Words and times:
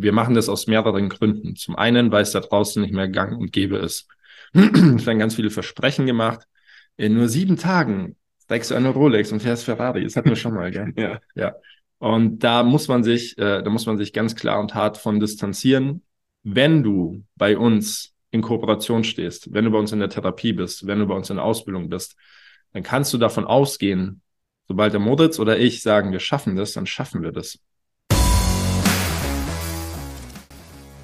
wir 0.00 0.12
machen 0.12 0.34
das 0.34 0.48
aus 0.48 0.66
mehreren 0.66 1.08
Gründen. 1.08 1.56
Zum 1.56 1.76
einen, 1.76 2.12
weil 2.12 2.22
es 2.22 2.30
da 2.30 2.40
draußen 2.40 2.80
nicht 2.80 2.94
mehr 2.94 3.08
gang 3.08 3.38
und 3.38 3.52
gäbe 3.52 3.78
ist. 3.78 4.06
es 4.52 5.06
werden 5.06 5.18
ganz 5.18 5.34
viele 5.34 5.50
Versprechen 5.50 6.06
gemacht. 6.06 6.46
In 6.96 7.14
nur 7.14 7.28
sieben 7.28 7.56
Tagen 7.56 8.16
steigst 8.44 8.70
du 8.70 8.76
eine 8.76 8.90
Rolex 8.90 9.32
und 9.32 9.40
fährst 9.40 9.64
Ferrari. 9.64 10.04
Das 10.04 10.16
hatten 10.16 10.28
wir 10.28 10.36
schon 10.36 10.54
mal, 10.54 10.70
gell? 10.70 10.92
ja. 10.96 11.20
ja. 11.34 11.54
Und 11.98 12.44
da 12.44 12.62
muss 12.62 12.86
man 12.86 13.02
sich, 13.02 13.36
äh, 13.38 13.62
da 13.62 13.70
muss 13.70 13.86
man 13.86 13.98
sich 13.98 14.12
ganz 14.12 14.36
klar 14.36 14.60
und 14.60 14.74
hart 14.74 14.98
von 14.98 15.18
distanzieren. 15.18 16.02
Wenn 16.44 16.84
du 16.84 17.24
bei 17.34 17.58
uns 17.58 18.14
in 18.30 18.40
Kooperation 18.40 19.02
stehst, 19.02 19.52
wenn 19.52 19.64
du 19.64 19.72
bei 19.72 19.78
uns 19.78 19.90
in 19.90 19.98
der 19.98 20.10
Therapie 20.10 20.52
bist, 20.52 20.86
wenn 20.86 21.00
du 21.00 21.06
bei 21.06 21.14
uns 21.14 21.28
in 21.28 21.36
der 21.36 21.44
Ausbildung 21.44 21.88
bist, 21.88 22.16
dann 22.72 22.84
kannst 22.84 23.12
du 23.12 23.18
davon 23.18 23.44
ausgehen, 23.44 24.22
sobald 24.68 24.92
der 24.92 25.00
Moritz 25.00 25.40
oder 25.40 25.58
ich 25.58 25.82
sagen, 25.82 26.12
wir 26.12 26.20
schaffen 26.20 26.54
das, 26.54 26.72
dann 26.72 26.86
schaffen 26.86 27.22
wir 27.22 27.32
das. 27.32 27.58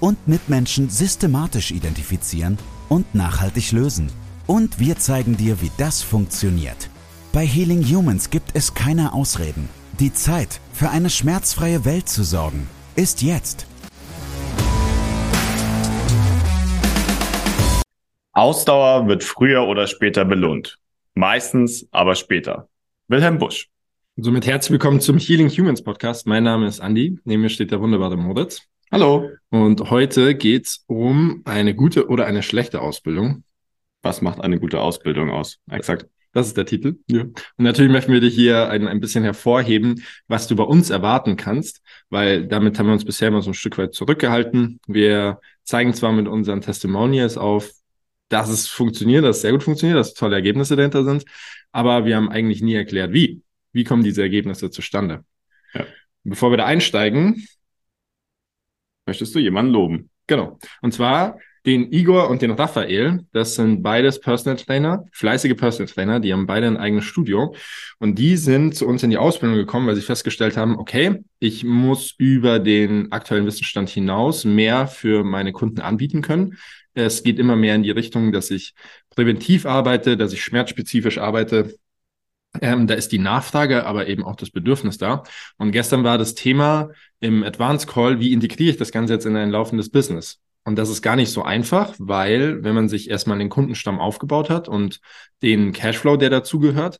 und 0.00 0.28
Mitmenschen 0.28 0.88
systematisch 0.88 1.70
identifizieren 1.70 2.58
und 2.88 3.14
nachhaltig 3.14 3.72
lösen. 3.72 4.10
Und 4.46 4.78
wir 4.78 4.96
zeigen 4.96 5.36
dir, 5.36 5.60
wie 5.60 5.70
das 5.78 6.02
funktioniert. 6.02 6.88
Bei 7.32 7.46
Healing 7.46 7.84
Humans 7.84 8.30
gibt 8.30 8.50
es 8.54 8.74
keine 8.74 9.12
Ausreden. 9.12 9.68
Die 9.98 10.12
Zeit, 10.12 10.60
für 10.72 10.90
eine 10.90 11.10
schmerzfreie 11.10 11.84
Welt 11.84 12.08
zu 12.08 12.22
sorgen, 12.22 12.68
ist 12.96 13.22
jetzt. 13.22 13.66
Ausdauer 18.32 19.08
wird 19.08 19.24
früher 19.24 19.66
oder 19.66 19.86
später 19.86 20.26
belohnt. 20.26 20.78
Meistens 21.14 21.88
aber 21.90 22.14
später. 22.14 22.68
Wilhelm 23.08 23.38
Busch. 23.38 23.70
Somit 24.16 24.46
herzlich 24.46 24.72
willkommen 24.72 25.00
zum 25.00 25.16
Healing 25.18 25.48
Humans 25.48 25.82
Podcast. 25.82 26.26
Mein 26.26 26.44
Name 26.44 26.66
ist 26.66 26.80
Andy. 26.80 27.18
Neben 27.24 27.40
mir 27.42 27.48
steht 27.48 27.70
der 27.70 27.80
wunderbare 27.80 28.18
Moritz. 28.18 28.68
Hallo. 28.92 29.30
Und 29.50 29.90
heute 29.90 30.36
geht's 30.36 30.84
um 30.86 31.42
eine 31.44 31.74
gute 31.74 32.08
oder 32.08 32.26
eine 32.26 32.44
schlechte 32.44 32.80
Ausbildung. 32.80 33.42
Was 34.02 34.22
macht 34.22 34.40
eine 34.40 34.60
gute 34.60 34.80
Ausbildung 34.80 35.30
aus? 35.30 35.58
Exakt. 35.68 36.06
Das 36.32 36.46
ist 36.46 36.56
der 36.56 36.66
Titel. 36.66 36.98
Ja. 37.08 37.22
Und 37.22 37.34
natürlich 37.56 37.90
möchten 37.90 38.12
wir 38.12 38.20
dich 38.20 38.34
hier 38.34 38.68
ein, 38.68 38.86
ein 38.86 39.00
bisschen 39.00 39.24
hervorheben, 39.24 40.04
was 40.28 40.46
du 40.46 40.54
bei 40.54 40.62
uns 40.62 40.90
erwarten 40.90 41.36
kannst, 41.36 41.82
weil 42.10 42.46
damit 42.46 42.78
haben 42.78 42.86
wir 42.86 42.92
uns 42.92 43.04
bisher 43.04 43.28
immer 43.28 43.42
so 43.42 43.50
ein 43.50 43.54
Stück 43.54 43.76
weit 43.78 43.94
zurückgehalten. 43.94 44.78
Wir 44.86 45.40
zeigen 45.64 45.92
zwar 45.92 46.12
mit 46.12 46.28
unseren 46.28 46.60
Testimonials 46.60 47.36
auf, 47.38 47.70
dass 48.28 48.48
es 48.50 48.68
funktioniert, 48.68 49.24
dass 49.24 49.36
es 49.36 49.42
sehr 49.42 49.52
gut 49.52 49.64
funktioniert, 49.64 49.98
dass 49.98 50.14
tolle 50.14 50.36
Ergebnisse 50.36 50.76
dahinter 50.76 51.04
sind, 51.04 51.24
aber 51.72 52.04
wir 52.04 52.16
haben 52.16 52.28
eigentlich 52.28 52.62
nie 52.62 52.74
erklärt, 52.74 53.12
wie. 53.12 53.42
Wie 53.72 53.84
kommen 53.84 54.04
diese 54.04 54.22
Ergebnisse 54.22 54.70
zustande? 54.70 55.24
Ja. 55.74 55.86
Bevor 56.22 56.50
wir 56.50 56.56
da 56.58 56.66
einsteigen, 56.66 57.46
möchtest 59.06 59.34
du 59.34 59.38
jemanden 59.38 59.72
loben. 59.72 60.10
Genau. 60.26 60.58
Und 60.82 60.92
zwar 60.92 61.38
den 61.66 61.92
Igor 61.92 62.30
und 62.30 62.42
den 62.42 62.52
Raphael. 62.52 63.26
Das 63.32 63.56
sind 63.56 63.82
beides 63.82 64.20
Personal 64.20 64.56
Trainer, 64.56 65.04
fleißige 65.12 65.56
Personal 65.56 65.92
Trainer. 65.92 66.20
Die 66.20 66.32
haben 66.32 66.46
beide 66.46 66.68
ein 66.68 66.76
eigenes 66.76 67.04
Studio. 67.04 67.54
Und 67.98 68.18
die 68.18 68.36
sind 68.36 68.76
zu 68.76 68.86
uns 68.86 69.02
in 69.02 69.10
die 69.10 69.18
Ausbildung 69.18 69.56
gekommen, 69.56 69.88
weil 69.88 69.96
sie 69.96 70.02
festgestellt 70.02 70.56
haben, 70.56 70.78
okay, 70.78 71.24
ich 71.40 71.64
muss 71.64 72.14
über 72.18 72.60
den 72.60 73.10
aktuellen 73.10 73.46
Wissensstand 73.46 73.88
hinaus 73.88 74.44
mehr 74.44 74.86
für 74.86 75.24
meine 75.24 75.52
Kunden 75.52 75.80
anbieten 75.80 76.22
können. 76.22 76.56
Es 76.94 77.24
geht 77.24 77.38
immer 77.38 77.56
mehr 77.56 77.74
in 77.74 77.82
die 77.82 77.90
Richtung, 77.90 78.32
dass 78.32 78.50
ich 78.50 78.74
präventiv 79.10 79.66
arbeite, 79.66 80.16
dass 80.16 80.32
ich 80.32 80.42
schmerzspezifisch 80.42 81.18
arbeite, 81.18 81.74
ähm, 82.62 82.86
da 82.86 82.94
ist 82.94 83.12
die 83.12 83.18
Nachfrage, 83.18 83.86
aber 83.86 84.06
eben 84.06 84.24
auch 84.24 84.36
das 84.36 84.50
Bedürfnis 84.50 84.98
da. 84.98 85.22
Und 85.58 85.72
gestern 85.72 86.04
war 86.04 86.18
das 86.18 86.34
Thema 86.34 86.90
im 87.20 87.42
Advanced 87.42 87.88
Call, 87.88 88.20
wie 88.20 88.32
integriere 88.32 88.70
ich 88.70 88.76
das 88.76 88.92
Ganze 88.92 89.14
jetzt 89.14 89.26
in 89.26 89.36
ein 89.36 89.50
laufendes 89.50 89.90
Business? 89.90 90.40
Und 90.64 90.76
das 90.76 90.90
ist 90.90 91.00
gar 91.00 91.14
nicht 91.14 91.30
so 91.30 91.44
einfach, 91.44 91.94
weil 91.98 92.64
wenn 92.64 92.74
man 92.74 92.88
sich 92.88 93.08
erstmal 93.08 93.38
den 93.38 93.48
Kundenstamm 93.48 94.00
aufgebaut 94.00 94.50
hat 94.50 94.68
und 94.68 95.00
den 95.40 95.72
Cashflow, 95.72 96.16
der 96.16 96.28
dazugehört, 96.28 96.98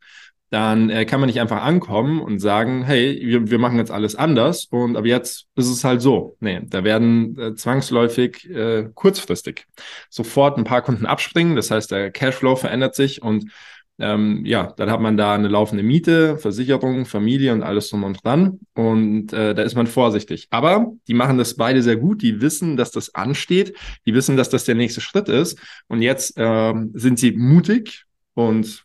dann 0.50 0.91
äh, 0.91 1.04
kann 1.04 1.19
man 1.19 1.27
nicht 1.27 1.41
einfach 1.41 1.62
ankommen 1.62 2.21
und 2.21 2.38
sagen, 2.38 2.84
hey, 2.84 3.21
wir, 3.25 3.50
wir 3.50 3.59
machen 3.59 3.78
jetzt 3.78 3.91
alles 3.91 4.15
anders 4.15 4.66
und 4.66 4.97
aber 4.97 5.09
jetzt 5.09 5.47
ist 5.56 5.69
es 5.69 5.82
halt 5.82 6.00
so. 6.00 6.37
Nee, 6.38 6.60
da 6.65 6.84
werden 6.84 7.37
äh, 7.38 7.54
zwangsläufig 7.56 8.48
äh, 8.48 8.88
kurzfristig 8.94 9.66
sofort 10.09 10.56
ein 10.56 10.65
paar 10.65 10.83
Kunden 10.83 11.04
abspringen. 11.04 11.56
Das 11.56 11.72
heißt, 11.72 11.91
der 11.91 12.12
Cashflow 12.12 12.54
verändert 12.54 12.94
sich 12.94 13.21
und 13.22 13.50
ähm, 13.99 14.45
ja, 14.45 14.73
dann 14.77 14.91
hat 14.91 15.01
man 15.01 15.17
da 15.17 15.34
eine 15.34 15.49
laufende 15.49 15.83
Miete, 15.83 16.37
Versicherung, 16.37 17.07
Familie 17.07 17.53
und 17.53 17.62
alles 17.62 17.89
drum 17.89 18.05
und 18.05 18.23
dran. 18.25 18.61
Und 18.75 19.33
äh, 19.33 19.55
da 19.55 19.62
ist 19.62 19.75
man 19.75 19.87
vorsichtig. 19.87 20.49
Aber 20.51 20.93
die 21.09 21.15
machen 21.15 21.39
das 21.39 21.55
beide 21.55 21.83
sehr 21.83 21.97
gut. 21.97 22.21
Die 22.23 22.41
wissen, 22.41 22.77
dass 22.77 22.91
das 22.91 23.15
ansteht. 23.15 23.75
Die 24.05 24.15
wissen, 24.15 24.37
dass 24.37 24.51
das 24.51 24.65
der 24.65 24.75
nächste 24.75 25.01
Schritt 25.01 25.29
ist. 25.29 25.59
Und 25.89 26.03
jetzt 26.03 26.34
ähm, 26.37 26.91
sind 26.95 27.19
sie 27.19 27.33
mutig 27.33 28.05
und 28.34 28.84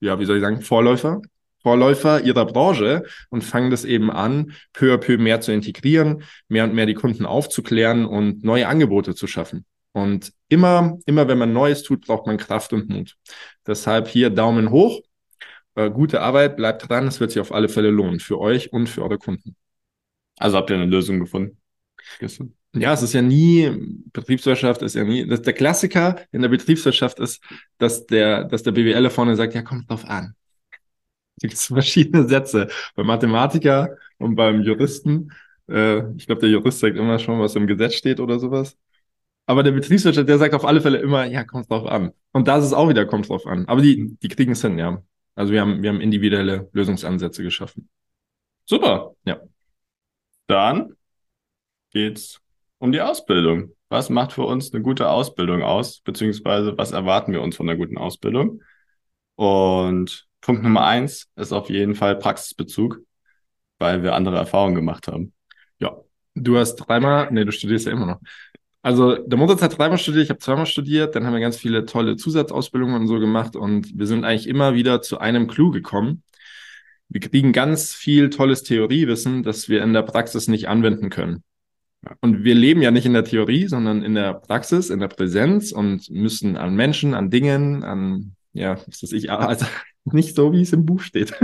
ja, 0.00 0.18
wie 0.18 0.24
soll 0.24 0.36
ich 0.36 0.42
sagen, 0.42 0.60
Vorläufer. 0.60 1.22
Vorläufer 1.62 2.22
ihrer 2.22 2.46
Branche 2.46 3.02
und 3.28 3.44
fangen 3.44 3.70
das 3.70 3.84
eben 3.84 4.10
an, 4.10 4.52
peu 4.72 4.94
à 4.94 4.96
peu 4.96 5.18
mehr 5.18 5.42
zu 5.42 5.52
integrieren, 5.52 6.22
mehr 6.48 6.64
und 6.64 6.74
mehr 6.74 6.86
die 6.86 6.94
Kunden 6.94 7.26
aufzuklären 7.26 8.06
und 8.06 8.42
neue 8.42 8.66
Angebote 8.66 9.14
zu 9.14 9.26
schaffen. 9.26 9.66
Und 9.92 10.32
immer, 10.48 10.98
immer 11.06 11.28
wenn 11.28 11.38
man 11.38 11.52
Neues 11.52 11.82
tut, 11.82 12.06
braucht 12.06 12.26
man 12.26 12.36
Kraft 12.36 12.72
und 12.72 12.88
Mut. 12.88 13.16
Deshalb 13.66 14.08
hier 14.08 14.30
Daumen 14.30 14.70
hoch. 14.70 15.00
Äh, 15.74 15.90
gute 15.90 16.20
Arbeit, 16.20 16.56
bleibt 16.56 16.88
dran. 16.88 17.06
Es 17.06 17.20
wird 17.20 17.32
sich 17.32 17.40
auf 17.40 17.52
alle 17.52 17.68
Fälle 17.68 17.90
lohnen 17.90 18.20
für 18.20 18.38
euch 18.38 18.72
und 18.72 18.88
für 18.88 19.02
eure 19.02 19.18
Kunden. 19.18 19.56
Also 20.38 20.56
habt 20.56 20.70
ihr 20.70 20.76
eine 20.76 20.86
Lösung 20.86 21.20
gefunden? 21.20 21.58
Ja, 22.72 22.92
es 22.92 23.02
ist 23.02 23.14
ja 23.14 23.22
nie, 23.22 23.68
Betriebswirtschaft 24.12 24.82
ist 24.82 24.94
ja 24.94 25.02
nie, 25.02 25.26
das, 25.26 25.42
der 25.42 25.52
Klassiker 25.54 26.20
in 26.30 26.40
der 26.42 26.48
Betriebswirtschaft 26.48 27.18
ist, 27.18 27.42
dass 27.78 28.06
der, 28.06 28.44
dass 28.44 28.62
der 28.62 28.70
BWLer 28.72 29.10
vorne 29.10 29.34
sagt, 29.34 29.54
ja, 29.54 29.62
kommt 29.62 29.90
drauf 29.90 30.04
an. 30.04 30.34
Es 31.36 31.42
gibt 31.42 31.54
verschiedene 31.58 32.28
Sätze. 32.28 32.68
Beim 32.94 33.06
Mathematiker 33.06 33.96
und 34.18 34.36
beim 34.36 34.62
Juristen, 34.62 35.32
äh, 35.68 36.14
ich 36.16 36.26
glaube, 36.26 36.42
der 36.42 36.50
Jurist 36.50 36.78
sagt 36.78 36.96
immer 36.96 37.18
schon, 37.18 37.40
was 37.40 37.56
im 37.56 37.66
Gesetz 37.66 37.94
steht 37.94 38.20
oder 38.20 38.38
sowas. 38.38 38.76
Aber 39.46 39.62
der 39.62 39.72
Betriebswirtschaft, 39.72 40.28
der 40.28 40.38
sagt 40.38 40.54
auf 40.54 40.64
alle 40.64 40.80
Fälle 40.80 40.98
immer, 40.98 41.24
ja, 41.24 41.44
kommt 41.44 41.70
drauf 41.70 41.86
an. 41.86 42.12
Und 42.32 42.46
da 42.46 42.58
ist 42.58 42.64
es 42.64 42.72
auch 42.72 42.88
wieder, 42.88 43.06
kommt 43.06 43.28
drauf 43.28 43.46
an. 43.46 43.66
Aber 43.66 43.82
die, 43.82 44.16
die 44.22 44.28
kriegen 44.28 44.52
es 44.52 44.62
hin, 44.62 44.78
ja. 44.78 45.02
Also 45.34 45.52
wir 45.52 45.60
haben, 45.60 45.82
wir 45.82 45.90
haben 45.90 46.00
individuelle 46.00 46.68
Lösungsansätze 46.72 47.42
geschaffen. 47.42 47.88
Super. 48.64 49.14
Ja. 49.24 49.40
Dann 50.46 50.94
geht's 51.90 52.40
um 52.78 52.92
die 52.92 53.00
Ausbildung. 53.00 53.72
Was 53.88 54.10
macht 54.10 54.32
für 54.32 54.42
uns 54.42 54.72
eine 54.72 54.82
gute 54.82 55.08
Ausbildung 55.08 55.62
aus? 55.62 56.00
Beziehungsweise 56.00 56.78
was 56.78 56.92
erwarten 56.92 57.32
wir 57.32 57.42
uns 57.42 57.56
von 57.56 57.68
einer 57.68 57.76
guten 57.76 57.98
Ausbildung? 57.98 58.62
Und 59.34 60.28
Punkt 60.40 60.62
Nummer 60.62 60.84
eins 60.86 61.28
ist 61.36 61.52
auf 61.52 61.70
jeden 61.70 61.94
Fall 61.94 62.16
Praxisbezug, 62.16 63.00
weil 63.78 64.02
wir 64.02 64.14
andere 64.14 64.36
Erfahrungen 64.36 64.74
gemacht 64.74 65.08
haben. 65.08 65.32
Ja. 65.78 65.96
Du 66.34 66.56
hast 66.56 66.76
dreimal, 66.76 67.28
nee, 67.32 67.44
du 67.44 67.52
studierst 67.52 67.86
ja 67.86 67.92
immer 67.92 68.06
noch. 68.06 68.20
Also 68.82 69.16
der 69.16 69.38
Moritz 69.38 69.60
hat 69.60 69.76
dreimal 69.76 69.98
studiert, 69.98 70.24
ich 70.24 70.30
habe 70.30 70.40
zweimal 70.40 70.66
studiert, 70.66 71.14
dann 71.14 71.26
haben 71.26 71.34
wir 71.34 71.40
ganz 71.40 71.56
viele 71.56 71.84
tolle 71.84 72.16
Zusatzausbildungen 72.16 72.96
und 72.96 73.08
so 73.08 73.18
gemacht 73.18 73.54
und 73.54 73.98
wir 73.98 74.06
sind 74.06 74.24
eigentlich 74.24 74.48
immer 74.48 74.74
wieder 74.74 75.02
zu 75.02 75.18
einem 75.18 75.48
Clou 75.48 75.70
gekommen. 75.70 76.22
Wir 77.08 77.20
kriegen 77.20 77.52
ganz 77.52 77.92
viel 77.92 78.30
tolles 78.30 78.62
Theoriewissen, 78.62 79.42
das 79.42 79.68
wir 79.68 79.82
in 79.82 79.92
der 79.92 80.02
Praxis 80.02 80.48
nicht 80.48 80.68
anwenden 80.68 81.10
können. 81.10 81.42
Und 82.20 82.44
wir 82.44 82.54
leben 82.54 82.80
ja 82.80 82.90
nicht 82.90 83.04
in 83.04 83.12
der 83.12 83.24
Theorie, 83.24 83.66
sondern 83.66 84.02
in 84.02 84.14
der 84.14 84.32
Praxis, 84.32 84.88
in 84.88 85.00
der 85.00 85.08
Präsenz 85.08 85.72
und 85.72 86.08
müssen 86.08 86.56
an 86.56 86.74
Menschen, 86.74 87.12
an 87.12 87.28
Dingen, 87.28 87.82
an, 87.82 88.36
ja, 88.54 88.78
was 88.86 89.02
weiß 89.02 89.12
ich, 89.12 89.30
also 89.30 89.66
nicht 90.04 90.34
so, 90.34 90.52
wie 90.52 90.62
es 90.62 90.72
im 90.72 90.86
Buch 90.86 91.00
steht. 91.00 91.34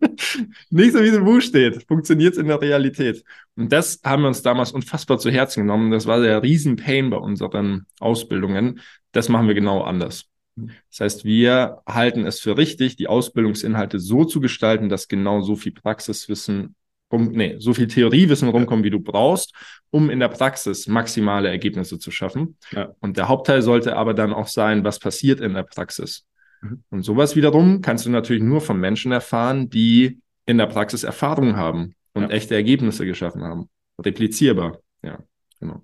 nicht 0.70 0.92
so, 0.92 1.02
wie 1.02 1.08
es 1.08 1.16
im 1.16 1.24
Buch 1.24 1.40
steht. 1.40 1.84
Funktioniert 1.86 2.34
es 2.34 2.38
in 2.38 2.48
der 2.48 2.60
Realität. 2.60 3.24
Und 3.56 3.72
das 3.72 4.00
haben 4.04 4.22
wir 4.22 4.28
uns 4.28 4.42
damals 4.42 4.72
unfassbar 4.72 5.18
zu 5.18 5.30
Herzen 5.30 5.62
genommen. 5.62 5.90
Das 5.90 6.06
war 6.06 6.20
der 6.20 6.42
Riesenpain 6.42 7.10
bei 7.10 7.18
unseren 7.18 7.86
Ausbildungen. 7.98 8.80
Das 9.12 9.28
machen 9.28 9.48
wir 9.48 9.54
genau 9.54 9.82
anders. 9.82 10.26
Das 10.56 11.00
heißt, 11.00 11.24
wir 11.24 11.80
halten 11.86 12.26
es 12.26 12.40
für 12.40 12.56
richtig, 12.56 12.96
die 12.96 13.08
Ausbildungsinhalte 13.08 13.98
so 13.98 14.24
zu 14.24 14.40
gestalten, 14.40 14.88
dass 14.88 15.08
genau 15.08 15.40
so 15.40 15.56
viel 15.56 15.72
Praxiswissen 15.72 16.74
rum, 17.12 17.32
nee, 17.32 17.56
so 17.58 17.74
viel 17.74 17.88
Theoriewissen 17.88 18.48
rumkommen, 18.48 18.84
wie 18.84 18.90
du 18.90 19.00
brauchst, 19.00 19.54
um 19.90 20.10
in 20.10 20.20
der 20.20 20.28
Praxis 20.28 20.86
maximale 20.86 21.48
Ergebnisse 21.48 21.98
zu 21.98 22.10
schaffen. 22.10 22.56
Ja. 22.72 22.94
Und 23.00 23.16
der 23.16 23.28
Hauptteil 23.28 23.62
sollte 23.62 23.96
aber 23.96 24.14
dann 24.14 24.32
auch 24.32 24.46
sein, 24.46 24.84
was 24.84 24.98
passiert 24.98 25.40
in 25.40 25.54
der 25.54 25.64
Praxis. 25.64 26.24
Mhm. 26.60 26.82
Und 26.90 27.02
sowas 27.02 27.36
wiederum 27.36 27.80
kannst 27.80 28.06
du 28.06 28.10
natürlich 28.10 28.42
nur 28.42 28.60
von 28.60 28.78
Menschen 28.78 29.12
erfahren, 29.12 29.70
die 29.70 30.20
in 30.46 30.58
der 30.58 30.66
Praxis 30.66 31.04
Erfahrung 31.04 31.56
haben 31.56 31.94
und 32.12 32.24
ja. 32.24 32.30
echte 32.30 32.54
Ergebnisse 32.54 33.06
geschaffen 33.06 33.42
haben. 33.42 33.68
Replizierbar. 33.98 34.78
Ja, 35.02 35.18
genau. 35.58 35.82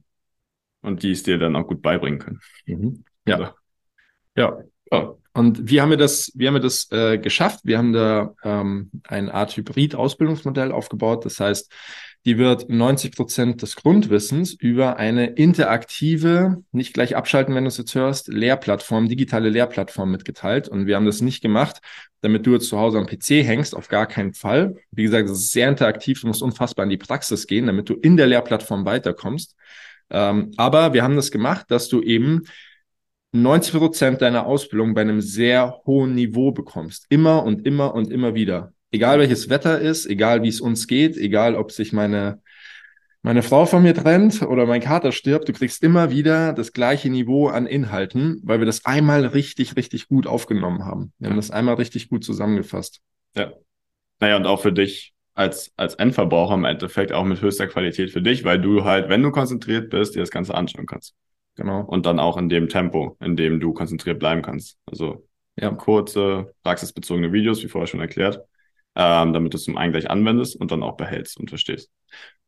Und 0.82 1.02
die 1.02 1.10
es 1.10 1.22
dir 1.22 1.38
dann 1.38 1.56
auch 1.56 1.66
gut 1.66 1.82
beibringen 1.82 2.18
können. 2.18 2.40
Mhm. 2.66 3.04
Ja. 3.26 3.36
Also. 3.36 3.52
Ja. 4.36 4.58
ja. 4.92 5.14
Und 5.32 5.70
wie 5.70 5.80
haben 5.80 5.90
wir 5.90 5.98
das, 5.98 6.32
wie 6.34 6.46
haben 6.46 6.54
wir 6.54 6.60
das 6.60 6.90
äh, 6.92 7.18
geschafft? 7.18 7.60
Wir 7.64 7.76
haben 7.76 7.92
da 7.92 8.34
ähm, 8.42 8.90
eine 9.04 9.34
Art 9.34 9.54
Hybrid-Ausbildungsmodell 9.56 10.72
aufgebaut. 10.72 11.26
Das 11.26 11.40
heißt, 11.40 11.70
die 12.26 12.38
wird 12.38 12.68
90 12.68 13.14
Prozent 13.14 13.62
des 13.62 13.76
Grundwissens 13.76 14.52
über 14.52 14.96
eine 14.96 15.26
interaktive, 15.26 16.64
nicht 16.72 16.92
gleich 16.92 17.14
abschalten, 17.14 17.54
wenn 17.54 17.62
du 17.62 17.68
es 17.68 17.76
jetzt 17.76 17.94
hörst, 17.94 18.26
Lehrplattform, 18.26 19.08
digitale 19.08 19.48
Lehrplattform 19.48 20.10
mitgeteilt. 20.10 20.68
Und 20.68 20.86
wir 20.86 20.96
haben 20.96 21.06
das 21.06 21.20
nicht 21.20 21.40
gemacht, 21.40 21.78
damit 22.22 22.44
du 22.44 22.54
jetzt 22.54 22.68
zu 22.68 22.78
Hause 22.78 22.98
am 22.98 23.06
PC 23.06 23.46
hängst, 23.46 23.76
auf 23.76 23.86
gar 23.86 24.06
keinen 24.06 24.34
Fall. 24.34 24.74
Wie 24.90 25.04
gesagt, 25.04 25.28
es 25.30 25.38
ist 25.38 25.52
sehr 25.52 25.68
interaktiv, 25.68 26.20
du 26.20 26.26
musst 26.26 26.42
unfassbar 26.42 26.82
in 26.82 26.90
die 26.90 26.96
Praxis 26.96 27.46
gehen, 27.46 27.66
damit 27.66 27.88
du 27.88 27.94
in 27.94 28.16
der 28.16 28.26
Lehrplattform 28.26 28.84
weiterkommst. 28.84 29.54
Ähm, 30.10 30.50
aber 30.56 30.94
wir 30.94 31.04
haben 31.04 31.14
das 31.14 31.30
gemacht, 31.30 31.66
dass 31.70 31.88
du 31.88 32.02
eben 32.02 32.42
90 33.30 33.72
Prozent 33.72 34.20
deiner 34.20 34.46
Ausbildung 34.46 34.94
bei 34.94 35.02
einem 35.02 35.20
sehr 35.20 35.80
hohen 35.86 36.16
Niveau 36.16 36.50
bekommst. 36.50 37.06
Immer 37.08 37.44
und 37.44 37.64
immer 37.64 37.94
und 37.94 38.10
immer 38.10 38.34
wieder. 38.34 38.72
Egal 38.90 39.18
welches 39.18 39.48
Wetter 39.48 39.80
ist, 39.80 40.06
egal 40.06 40.42
wie 40.42 40.48
es 40.48 40.60
uns 40.60 40.86
geht, 40.86 41.16
egal 41.16 41.56
ob 41.56 41.72
sich 41.72 41.92
meine, 41.92 42.40
meine 43.22 43.42
Frau 43.42 43.66
von 43.66 43.82
mir 43.82 43.94
trennt 43.94 44.42
oder 44.42 44.66
mein 44.66 44.80
Kater 44.80 45.12
stirbt, 45.12 45.48
du 45.48 45.52
kriegst 45.52 45.82
immer 45.82 46.10
wieder 46.10 46.52
das 46.52 46.72
gleiche 46.72 47.10
Niveau 47.10 47.48
an 47.48 47.66
Inhalten, 47.66 48.40
weil 48.44 48.60
wir 48.60 48.66
das 48.66 48.84
einmal 48.84 49.26
richtig, 49.26 49.76
richtig 49.76 50.08
gut 50.08 50.26
aufgenommen 50.26 50.84
haben. 50.84 51.12
Wir 51.18 51.28
haben 51.28 51.36
das 51.36 51.50
einmal 51.50 51.74
richtig 51.74 52.08
gut 52.08 52.24
zusammengefasst. 52.24 53.00
Ja. 53.34 53.52
Naja, 54.20 54.36
und 54.36 54.46
auch 54.46 54.62
für 54.62 54.72
dich 54.72 55.12
als, 55.34 55.72
als 55.76 55.94
Endverbraucher 55.96 56.54
im 56.54 56.64
Endeffekt 56.64 57.12
auch 57.12 57.24
mit 57.24 57.42
höchster 57.42 57.66
Qualität 57.66 58.10
für 58.10 58.22
dich, 58.22 58.44
weil 58.44 58.60
du 58.60 58.84
halt, 58.84 59.08
wenn 59.08 59.22
du 59.22 59.30
konzentriert 59.30 59.90
bist, 59.90 60.14
dir 60.14 60.20
das 60.20 60.30
Ganze 60.30 60.54
anschauen 60.54 60.86
kannst. 60.86 61.14
Genau. 61.56 61.82
Und 61.82 62.06
dann 62.06 62.18
auch 62.18 62.36
in 62.36 62.48
dem 62.48 62.68
Tempo, 62.68 63.16
in 63.20 63.36
dem 63.36 63.60
du 63.60 63.72
konzentriert 63.72 64.18
bleiben 64.18 64.42
kannst. 64.42 64.78
Also 64.86 65.26
ja. 65.56 65.70
kurze, 65.70 66.54
praxisbezogene 66.62 67.32
Videos, 67.32 67.62
wie 67.62 67.68
vorher 67.68 67.86
schon 67.86 68.00
erklärt, 68.00 68.40
ähm, 68.96 69.32
damit 69.32 69.52
du 69.52 69.58
es 69.58 69.64
zum 69.64 69.76
einen 69.76 69.92
gleich 69.92 70.10
anwendest 70.10 70.56
und 70.56 70.70
dann 70.70 70.82
auch 70.82 70.96
behältst 70.96 71.38
und 71.38 71.48
verstehst. 71.48 71.90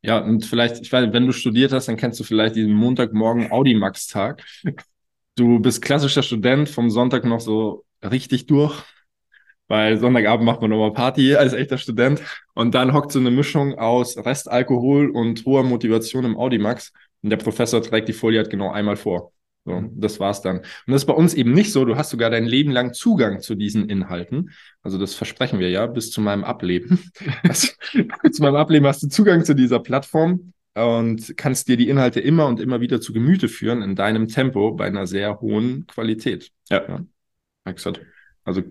Ja, 0.00 0.18
und 0.18 0.46
vielleicht, 0.46 0.80
ich 0.80 0.92
weiß, 0.92 1.12
wenn 1.12 1.26
du 1.26 1.32
studiert 1.32 1.72
hast, 1.72 1.88
dann 1.88 1.96
kennst 1.96 2.18
du 2.20 2.24
vielleicht 2.24 2.56
diesen 2.56 2.72
Montagmorgen 2.72 3.50
Audimax-Tag. 3.50 4.44
Du 5.36 5.60
bist 5.60 5.82
klassischer 5.82 6.22
Student, 6.22 6.68
vom 6.68 6.90
Sonntag 6.90 7.24
noch 7.24 7.40
so 7.40 7.84
richtig 8.02 8.46
durch, 8.46 8.82
weil 9.66 9.98
Sonntagabend 9.98 10.46
macht 10.46 10.60
man 10.60 10.70
nochmal 10.70 10.92
Party 10.92 11.36
als 11.36 11.52
echter 11.52 11.78
Student 11.78 12.22
und 12.54 12.74
dann 12.74 12.92
hockt 12.92 13.12
so 13.12 13.18
eine 13.18 13.30
Mischung 13.30 13.78
aus 13.78 14.16
Restalkohol 14.16 15.10
und 15.10 15.44
hoher 15.44 15.62
Motivation 15.64 16.24
im 16.24 16.36
Audimax 16.36 16.92
und 17.22 17.30
der 17.30 17.36
Professor 17.36 17.82
trägt 17.82 18.08
die 18.08 18.12
Folie 18.12 18.38
halt 18.40 18.50
genau 18.50 18.70
einmal 18.70 18.96
vor. 18.96 19.32
So, 19.68 19.82
mhm. 19.82 20.00
das 20.00 20.18
war's 20.18 20.40
dann. 20.40 20.58
Und 20.58 20.64
das 20.86 21.02
ist 21.02 21.06
bei 21.06 21.12
uns 21.12 21.34
eben 21.34 21.52
nicht 21.52 21.72
so. 21.72 21.84
Du 21.84 21.96
hast 21.96 22.08
sogar 22.08 22.30
dein 22.30 22.46
Leben 22.46 22.70
lang 22.70 22.94
Zugang 22.94 23.40
zu 23.40 23.54
diesen 23.54 23.90
Inhalten. 23.90 24.50
Also 24.82 24.96
das 24.96 25.14
versprechen 25.14 25.58
wir 25.58 25.68
ja 25.68 25.86
bis 25.86 26.10
zu 26.10 26.22
meinem 26.22 26.42
Ableben. 26.42 26.98
Also, 27.42 27.68
zu 28.32 28.42
meinem 28.42 28.56
Ableben 28.56 28.86
hast 28.86 29.02
du 29.02 29.08
Zugang 29.08 29.44
zu 29.44 29.54
dieser 29.54 29.80
Plattform 29.80 30.52
und 30.74 31.36
kannst 31.36 31.68
dir 31.68 31.76
die 31.76 31.88
Inhalte 31.88 32.20
immer 32.20 32.46
und 32.46 32.60
immer 32.60 32.80
wieder 32.80 33.00
zu 33.00 33.12
Gemüte 33.12 33.48
führen 33.48 33.82
in 33.82 33.94
deinem 33.94 34.28
Tempo 34.28 34.72
bei 34.72 34.86
einer 34.86 35.06
sehr 35.06 35.40
hohen 35.40 35.86
Qualität. 35.86 36.50
Ja. 36.70 36.88
ja. 36.88 37.00
Exakt. 37.64 38.00
Also 38.44 38.62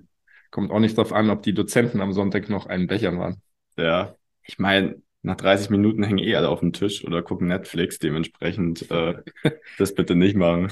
kommt 0.49 0.71
auch 0.71 0.79
nicht 0.79 0.97
darauf 0.97 1.13
an, 1.13 1.29
ob 1.29 1.43
die 1.43 1.53
Dozenten 1.53 2.01
am 2.01 2.13
Sonntag 2.13 2.49
noch 2.49 2.65
einen 2.65 2.87
Bechern 2.87 3.19
waren. 3.19 3.41
Ja, 3.77 4.15
ich 4.43 4.57
meine, 4.57 5.01
nach 5.21 5.35
30 5.35 5.69
Minuten 5.69 6.03
hängen 6.03 6.19
eh 6.19 6.35
alle 6.35 6.49
auf 6.49 6.61
dem 6.61 6.73
Tisch 6.73 7.05
oder 7.05 7.21
gucken 7.21 7.47
Netflix. 7.47 7.99
Dementsprechend 7.99 8.89
äh, 8.89 9.15
das 9.77 9.93
bitte 9.93 10.15
nicht 10.15 10.35
machen. 10.35 10.71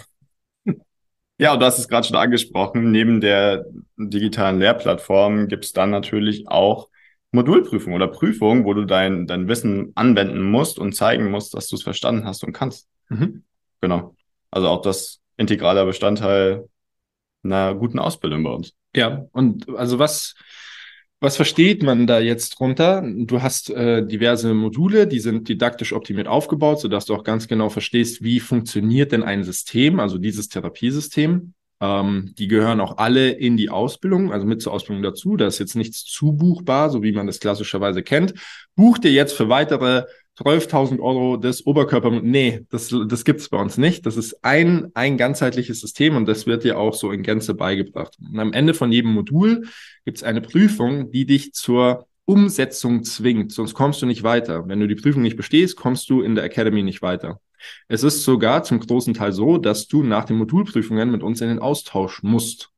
Ja, 1.38 1.54
und 1.54 1.60
du 1.60 1.66
hast 1.66 1.80
es 1.80 1.88
gerade 1.88 2.08
schon 2.08 2.16
angesprochen. 2.16 2.92
Neben 2.92 3.20
der 3.20 3.66
digitalen 3.98 4.60
Lehrplattform 4.60 5.48
gibt 5.48 5.66
es 5.66 5.74
dann 5.74 5.90
natürlich 5.90 6.48
auch 6.48 6.90
Modulprüfungen 7.32 7.96
oder 7.96 8.08
Prüfungen, 8.08 8.64
wo 8.64 8.74
du 8.74 8.86
dein, 8.86 9.28
dein 9.28 9.48
Wissen 9.48 9.92
anwenden 9.96 10.42
musst 10.42 10.80
und 10.80 10.94
zeigen 10.94 11.30
musst, 11.30 11.54
dass 11.54 11.68
du 11.68 11.76
es 11.76 11.84
verstanden 11.84 12.26
hast 12.26 12.44
und 12.44 12.54
kannst. 12.54 12.88
Mhm. 13.10 13.44
Genau. 13.82 14.16
Also 14.52 14.70
auch 14.70 14.82
das 14.82 15.20
integraler 15.36 15.86
Bestandteil 15.86 16.70
einer 17.44 17.76
guten 17.76 18.00
Ausbildung 18.00 18.44
bei 18.44 18.52
uns. 18.52 18.74
Ja, 18.96 19.26
und 19.34 19.68
also 19.76 20.00
was, 20.00 20.36
was 21.20 21.38
versteht 21.38 21.82
man 21.82 22.08
da 22.08 22.20
jetzt 22.20 22.60
drunter? 22.60 23.04
Du 23.04 23.42
hast 23.42 23.70
äh, 23.70 24.06
diverse 24.06 24.54
Module, 24.54 25.08
die 25.08 25.20
sind 25.20 25.48
didaktisch 25.48 25.94
optimiert 25.94 26.28
aufgebaut, 26.28 26.80
sodass 26.80 27.06
du 27.06 27.16
auch 27.16 27.24
ganz 27.24 27.48
genau 27.48 27.70
verstehst, 27.70 28.24
wie 28.24 28.40
funktioniert 28.40 29.12
denn 29.12 29.24
ein 29.24 29.44
System, 29.44 30.00
also 30.00 30.18
dieses 30.18 30.50
Therapiesystem. 30.50 31.54
Ähm, 31.82 32.34
die 32.38 32.48
gehören 32.48 32.80
auch 32.80 32.98
alle 32.98 33.30
in 33.30 33.58
die 33.58 33.70
Ausbildung, 33.70 34.32
also 34.32 34.46
mit 34.46 34.62
zur 34.62 34.74
Ausbildung 34.74 35.04
dazu. 35.04 35.38
Da 35.38 35.48
ist 35.48 35.60
jetzt 35.60 35.76
nichts 35.76 36.04
zubuchbar, 36.04 36.90
so 36.90 37.02
wie 37.02 37.12
man 37.12 37.28
das 37.28 37.40
klassischerweise 37.40 38.04
kennt. 38.04 38.34
Buch 38.76 38.98
dir 38.98 39.12
jetzt 39.12 39.34
für 39.34 39.50
weitere 39.50 40.04
12.000 40.38 41.00
Euro 41.00 41.38
des 41.38 41.66
Oberkörper. 41.66 42.12
Nee, 42.12 42.66
das, 42.70 42.94
das 43.08 43.24
gibt's 43.24 43.50
bei 43.50 43.60
uns 43.60 43.78
nicht. 43.78 44.06
Das 44.06 44.18
ist 44.18 44.44
ein, 44.44 44.92
ein 44.94 45.18
ganzheitliches 45.18 45.80
System 45.80 46.16
und 46.16 46.28
das 46.28 46.46
wird 46.46 46.64
dir 46.64 46.78
auch 46.78 46.94
so 46.94 47.12
in 47.12 47.24
Gänze 47.24 47.54
beigebracht. 47.54 48.18
Und 48.20 48.40
am 48.40 48.52
Ende 48.52 48.74
von 48.74 48.92
jedem 48.92 49.14
Modul 49.14 49.66
gibt's 50.04 50.24
eine 50.24 50.42
Prüfung, 50.42 51.12
die 51.12 51.26
dich 51.26 51.54
zur 51.54 52.08
Umsetzung 52.26 53.04
zwingt, 53.04 53.52
sonst 53.52 53.76
kommst 53.76 54.02
du 54.02 54.06
nicht 54.08 54.24
weiter. 54.24 54.68
Wenn 54.68 54.80
du 54.80 54.88
die 54.88 54.96
Prüfung 54.96 55.22
nicht 55.22 55.38
bestehst, 55.38 55.78
kommst 55.78 56.10
du 56.10 56.22
in 56.22 56.36
der 56.36 56.44
Academy 56.44 56.82
nicht 56.84 57.02
weiter. 57.02 57.40
Es 57.88 58.04
ist 58.04 58.24
sogar 58.24 58.64
zum 58.64 58.80
großen 58.80 59.14
Teil 59.14 59.32
so, 59.32 59.58
dass 59.58 59.88
du 59.88 60.04
nach 60.04 60.26
den 60.26 60.38
Modulprüfungen 60.38 61.12
mit 61.12 61.24
uns 61.24 61.42
in 61.42 61.50
den 61.50 61.60
Austausch 61.60 62.24
musst. 62.24 62.72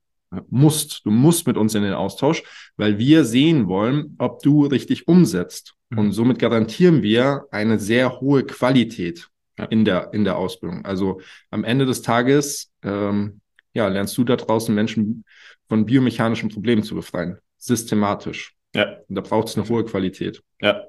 Musst, 0.50 1.06
du 1.06 1.12
musst 1.12 1.48
mit 1.48 1.56
uns 1.56 1.74
in 1.74 1.84
den 1.84 1.94
Austausch, 1.94 2.44
weil 2.76 2.98
wir 2.98 3.24
sehen 3.24 3.68
wollen, 3.68 4.16
ob 4.18 4.42
du 4.42 4.66
richtig 4.66 5.08
umsetzt. 5.08 5.77
Mhm. 5.90 5.98
Und 5.98 6.12
somit 6.12 6.40
garantieren 6.40 7.02
wir 7.02 7.46
eine 7.52 7.80
sehr 7.80 8.20
hohe 8.20 8.44
Qualität 8.44 9.30
ja. 9.58 9.66
in, 9.66 9.86
der, 9.86 10.14
in 10.14 10.24
der 10.24 10.38
Ausbildung. 10.38 10.86
Also 10.86 11.22
am 11.52 11.64
Ende 11.64 11.86
des 11.86 12.02
Tages 12.02 12.72
ähm, 12.84 13.42
ja, 13.74 13.88
lernst 13.88 14.18
du 14.18 14.24
da 14.24 14.36
draußen 14.36 14.74
Menschen 14.74 15.24
von 15.68 15.86
biomechanischen 15.86 16.50
Problemen 16.50 16.84
zu 16.84 16.96
befreien. 16.96 17.38
Systematisch. 17.58 18.56
Ja. 18.76 18.98
Und 19.08 19.16
da 19.16 19.22
braucht 19.22 19.50
es 19.50 19.58
eine 19.58 19.68
hohe 19.68 19.86
Qualität. 19.86 20.42
Ja. 20.62 20.84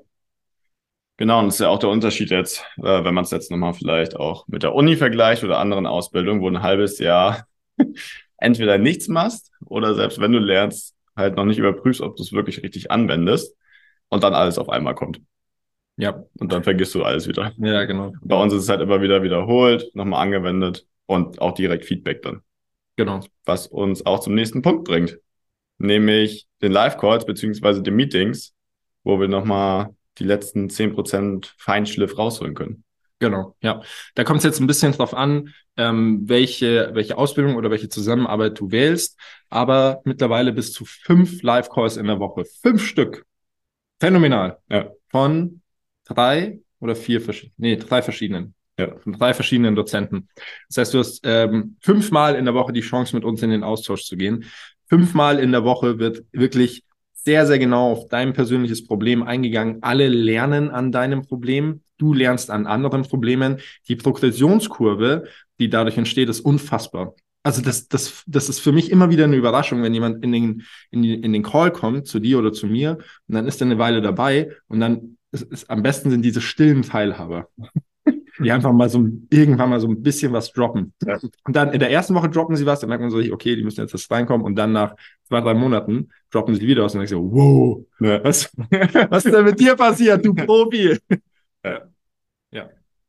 Genau, 1.16 1.40
und 1.40 1.46
das 1.46 1.56
ist 1.56 1.60
ja 1.60 1.68
auch 1.68 1.80
der 1.80 1.90
Unterschied 1.90 2.30
jetzt, 2.30 2.64
äh, 2.76 3.04
wenn 3.04 3.12
man 3.12 3.24
es 3.24 3.32
jetzt 3.32 3.50
nochmal 3.50 3.74
vielleicht 3.74 4.14
auch 4.16 4.46
mit 4.46 4.62
der 4.62 4.74
Uni 4.74 4.96
vergleicht 4.96 5.42
oder 5.42 5.58
anderen 5.58 5.84
Ausbildungen, 5.84 6.40
wo 6.40 6.48
ein 6.48 6.62
halbes 6.62 7.00
Jahr 7.00 7.46
entweder 8.36 8.78
nichts 8.78 9.08
machst 9.08 9.50
oder 9.66 9.94
selbst 9.94 10.20
wenn 10.20 10.32
du 10.32 10.38
lernst, 10.38 10.94
halt 11.16 11.34
noch 11.34 11.44
nicht 11.44 11.58
überprüfst, 11.58 12.00
ob 12.00 12.14
du 12.14 12.22
es 12.22 12.32
wirklich 12.32 12.62
richtig 12.62 12.92
anwendest 12.92 13.57
und 14.08 14.22
dann 14.22 14.34
alles 14.34 14.58
auf 14.58 14.68
einmal 14.68 14.94
kommt. 14.94 15.20
Ja. 15.96 16.24
Und 16.38 16.52
dann 16.52 16.62
vergisst 16.62 16.94
du 16.94 17.02
alles 17.02 17.26
wieder. 17.26 17.52
Ja, 17.58 17.84
genau. 17.84 18.12
Bei 18.22 18.40
uns 18.40 18.52
ist 18.52 18.62
es 18.62 18.68
halt 18.68 18.80
immer 18.80 19.02
wieder 19.02 19.22
wiederholt, 19.22 19.90
nochmal 19.94 20.22
angewendet 20.22 20.86
und 21.06 21.40
auch 21.40 21.52
direkt 21.52 21.84
Feedback 21.84 22.22
dann. 22.22 22.42
Genau. 22.96 23.20
Was 23.44 23.66
uns 23.66 24.06
auch 24.06 24.20
zum 24.20 24.34
nächsten 24.34 24.62
Punkt 24.62 24.84
bringt. 24.84 25.18
Nämlich 25.78 26.46
den 26.62 26.72
Live-Calls 26.72 27.26
beziehungsweise 27.26 27.82
den 27.82 27.94
Meetings, 27.94 28.54
wo 29.04 29.20
wir 29.20 29.28
nochmal 29.28 29.94
die 30.18 30.24
letzten 30.24 30.70
zehn 30.70 30.92
Prozent 30.92 31.54
Feinschliff 31.58 32.18
rausholen 32.18 32.54
können. 32.54 32.84
Genau, 33.20 33.56
ja. 33.62 33.82
Da 34.14 34.22
kommt 34.22 34.38
es 34.38 34.44
jetzt 34.44 34.60
ein 34.60 34.68
bisschen 34.68 34.92
drauf 34.92 35.14
an, 35.14 35.52
ähm, 35.76 36.28
welche, 36.28 36.90
welche 36.92 37.18
Ausbildung 37.18 37.56
oder 37.56 37.70
welche 37.70 37.88
Zusammenarbeit 37.88 38.58
du 38.60 38.70
wählst. 38.70 39.18
Aber 39.50 40.00
mittlerweile 40.04 40.52
bis 40.52 40.72
zu 40.72 40.84
fünf 40.84 41.42
Live-Calls 41.42 41.96
in 41.96 42.06
der 42.06 42.20
Woche. 42.20 42.44
Fünf 42.62 42.84
Stück. 42.86 43.24
Phänomenal. 44.00 44.58
Ja. 44.70 44.90
Von 45.08 45.60
drei 46.04 46.60
oder 46.80 46.94
vier 46.94 47.20
verschiedenen, 47.20 47.54
nee, 47.56 47.76
drei 47.76 48.02
verschiedenen. 48.02 48.54
Ja, 48.78 48.96
von 48.98 49.12
drei 49.12 49.34
verschiedenen 49.34 49.74
Dozenten. 49.74 50.28
Das 50.68 50.78
heißt, 50.78 50.94
du 50.94 50.98
hast 50.98 51.20
ähm, 51.24 51.76
fünfmal 51.80 52.36
in 52.36 52.44
der 52.44 52.54
Woche 52.54 52.72
die 52.72 52.80
Chance, 52.80 53.16
mit 53.16 53.24
uns 53.24 53.42
in 53.42 53.50
den 53.50 53.64
Austausch 53.64 54.04
zu 54.04 54.16
gehen. 54.16 54.44
Fünfmal 54.88 55.40
in 55.40 55.50
der 55.50 55.64
Woche 55.64 55.98
wird 55.98 56.24
wirklich 56.30 56.84
sehr, 57.12 57.44
sehr 57.46 57.58
genau 57.58 57.90
auf 57.90 58.08
dein 58.08 58.32
persönliches 58.32 58.86
Problem 58.86 59.24
eingegangen. 59.24 59.82
Alle 59.82 60.08
lernen 60.08 60.70
an 60.70 60.92
deinem 60.92 61.22
Problem. 61.22 61.82
Du 61.98 62.14
lernst 62.14 62.50
an 62.50 62.66
anderen 62.66 63.02
Problemen. 63.02 63.58
Die 63.88 63.96
Progressionskurve, 63.96 65.24
die 65.58 65.68
dadurch 65.68 65.98
entsteht, 65.98 66.28
ist 66.28 66.40
unfassbar 66.40 67.14
also 67.48 67.62
das, 67.62 67.88
das, 67.88 68.24
das 68.26 68.50
ist 68.50 68.60
für 68.60 68.72
mich 68.72 68.90
immer 68.90 69.08
wieder 69.08 69.24
eine 69.24 69.36
Überraschung, 69.36 69.82
wenn 69.82 69.94
jemand 69.94 70.22
in 70.22 70.32
den, 70.32 70.62
in, 70.90 71.02
die, 71.02 71.14
in 71.14 71.32
den 71.32 71.42
Call 71.42 71.72
kommt, 71.72 72.06
zu 72.06 72.18
dir 72.18 72.38
oder 72.38 72.52
zu 72.52 72.66
mir, 72.66 72.98
und 73.26 73.34
dann 73.34 73.46
ist 73.46 73.62
er 73.62 73.68
eine 73.68 73.78
Weile 73.78 74.02
dabei 74.02 74.50
und 74.68 74.80
dann 74.80 75.16
es 75.30 75.40
ist, 75.40 75.70
am 75.70 75.82
besten 75.82 76.10
sind 76.10 76.22
diese 76.22 76.42
stillen 76.42 76.82
Teilhaber, 76.82 77.48
die 78.38 78.52
einfach 78.52 78.72
mal 78.72 78.90
so 78.90 79.08
irgendwann 79.30 79.70
mal 79.70 79.80
so 79.80 79.88
ein 79.88 80.02
bisschen 80.02 80.34
was 80.34 80.52
droppen. 80.52 80.92
Und 81.44 81.56
dann 81.56 81.72
in 81.72 81.80
der 81.80 81.90
ersten 81.90 82.14
Woche 82.14 82.28
droppen 82.28 82.54
sie 82.54 82.66
was, 82.66 82.80
dann 82.80 82.90
merkt 82.90 83.00
man 83.00 83.10
so, 83.10 83.16
okay, 83.32 83.56
die 83.56 83.64
müssen 83.64 83.80
jetzt 83.80 83.94
das 83.94 84.10
reinkommen 84.10 84.44
und 84.44 84.54
dann 84.54 84.72
nach 84.72 84.94
zwei, 85.24 85.40
drei 85.40 85.54
Monaten 85.54 86.10
droppen 86.30 86.54
sie 86.54 86.66
wieder 86.66 86.84
aus 86.84 86.94
und 86.94 87.00
dann 87.00 87.08
denkst 87.08 87.18
du, 87.18 87.32
wow, 87.32 87.82
was, 87.98 88.50
was 89.08 89.24
ist 89.24 89.34
denn 89.34 89.44
mit 89.46 89.58
dir 89.58 89.74
passiert, 89.74 90.22
du 90.22 90.34
Profi? 90.34 90.98
Ja. 91.64 91.88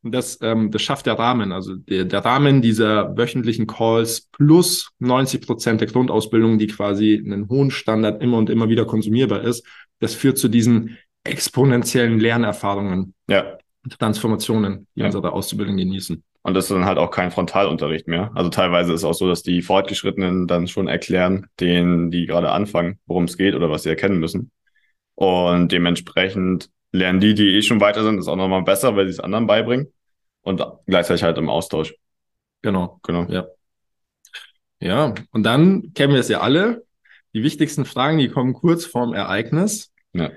Das, 0.04 0.40
ähm, 0.42 0.72
das 0.72 0.82
schafft 0.82 1.06
der 1.06 1.20
Rahmen. 1.20 1.52
Also 1.52 1.76
der, 1.76 2.06
der 2.06 2.24
Rahmen 2.24 2.62
dieser 2.62 3.18
wöchentlichen 3.18 3.68
Calls 3.68 4.30
plus 4.32 4.92
90 5.00 5.46
Prozent 5.46 5.82
der 5.82 5.88
Grundausbildung, 5.90 6.58
die 6.58 6.68
quasi 6.68 7.22
einen 7.24 7.50
hohen 7.50 7.72
Standard 7.72 8.22
immer 8.22 8.38
und 8.38 8.50
immer 8.50 8.70
wieder 8.70 8.86
konsumierbar 8.86 9.42
ist, 9.42 9.66
das 10.00 10.14
führt 10.16 10.38
zu 10.38 10.48
diesen 10.48 10.98
exponentiellen 11.24 12.20
Lernerfahrungen, 12.20 13.14
Ja. 13.30 13.58
Transformationen, 13.98 14.88
die 14.96 15.02
Ja. 15.02 15.06
unsere 15.08 15.32
Auszubildenden 15.34 15.86
genießen. 15.88 16.24
Und 16.42 16.54
das 16.54 16.66
ist 16.66 16.72
dann 16.72 16.86
halt 16.86 16.98
auch 16.98 17.12
kein 17.12 17.32
Frontalunterricht 17.32 18.08
mehr. 18.08 18.32
Also 18.34 18.50
teilweise 18.50 18.94
ist 18.94 19.02
es 19.02 19.06
auch 19.06 19.14
so, 19.14 19.28
dass 19.28 19.44
die 19.44 19.62
Fortgeschrittenen 19.62 20.48
dann 20.48 20.68
schon 20.68 20.88
erklären, 20.88 21.48
denen, 21.60 22.12
die 22.12 22.26
gerade 22.26 22.52
anfangen, 22.52 23.00
worum 23.06 23.26
es 23.26 23.38
geht 23.38 23.56
oder 23.56 23.70
was 23.70 23.84
sie 23.84 23.90
erkennen 23.90 24.20
müssen. 24.20 24.52
Und 25.16 25.72
dementsprechend 25.74 26.70
lernen 26.92 27.20
die, 27.20 27.34
die 27.34 27.58
eh 27.58 27.62
schon 27.62 27.82
weiter 27.82 28.04
sind, 28.04 28.18
das 28.18 28.28
auch 28.28 28.36
nochmal 28.36 28.64
besser, 28.64 28.96
weil 28.96 29.06
sie 29.06 29.14
es 29.14 29.20
anderen 29.20 29.48
beibringen. 29.48 29.92
Und 30.42 30.64
gleichzeitig 30.86 31.24
halt 31.24 31.38
im 31.38 31.50
Austausch. 31.50 31.94
Genau. 32.62 33.00
Genau. 33.04 33.26
Ja. 33.30 33.48
Ja, 34.82 35.14
und 35.32 35.44
dann 35.44 35.94
kennen 35.94 36.14
wir 36.14 36.22
es 36.22 36.30
ja 36.30 36.40
alle. 36.40 36.86
Die 37.34 37.44
wichtigsten 37.44 37.86
Fragen, 37.86 38.18
die 38.18 38.30
kommen 38.30 38.54
kurz 38.54 38.86
vorm 38.86 39.14
Ereignis. 39.14 39.92
Ja. 40.14 40.32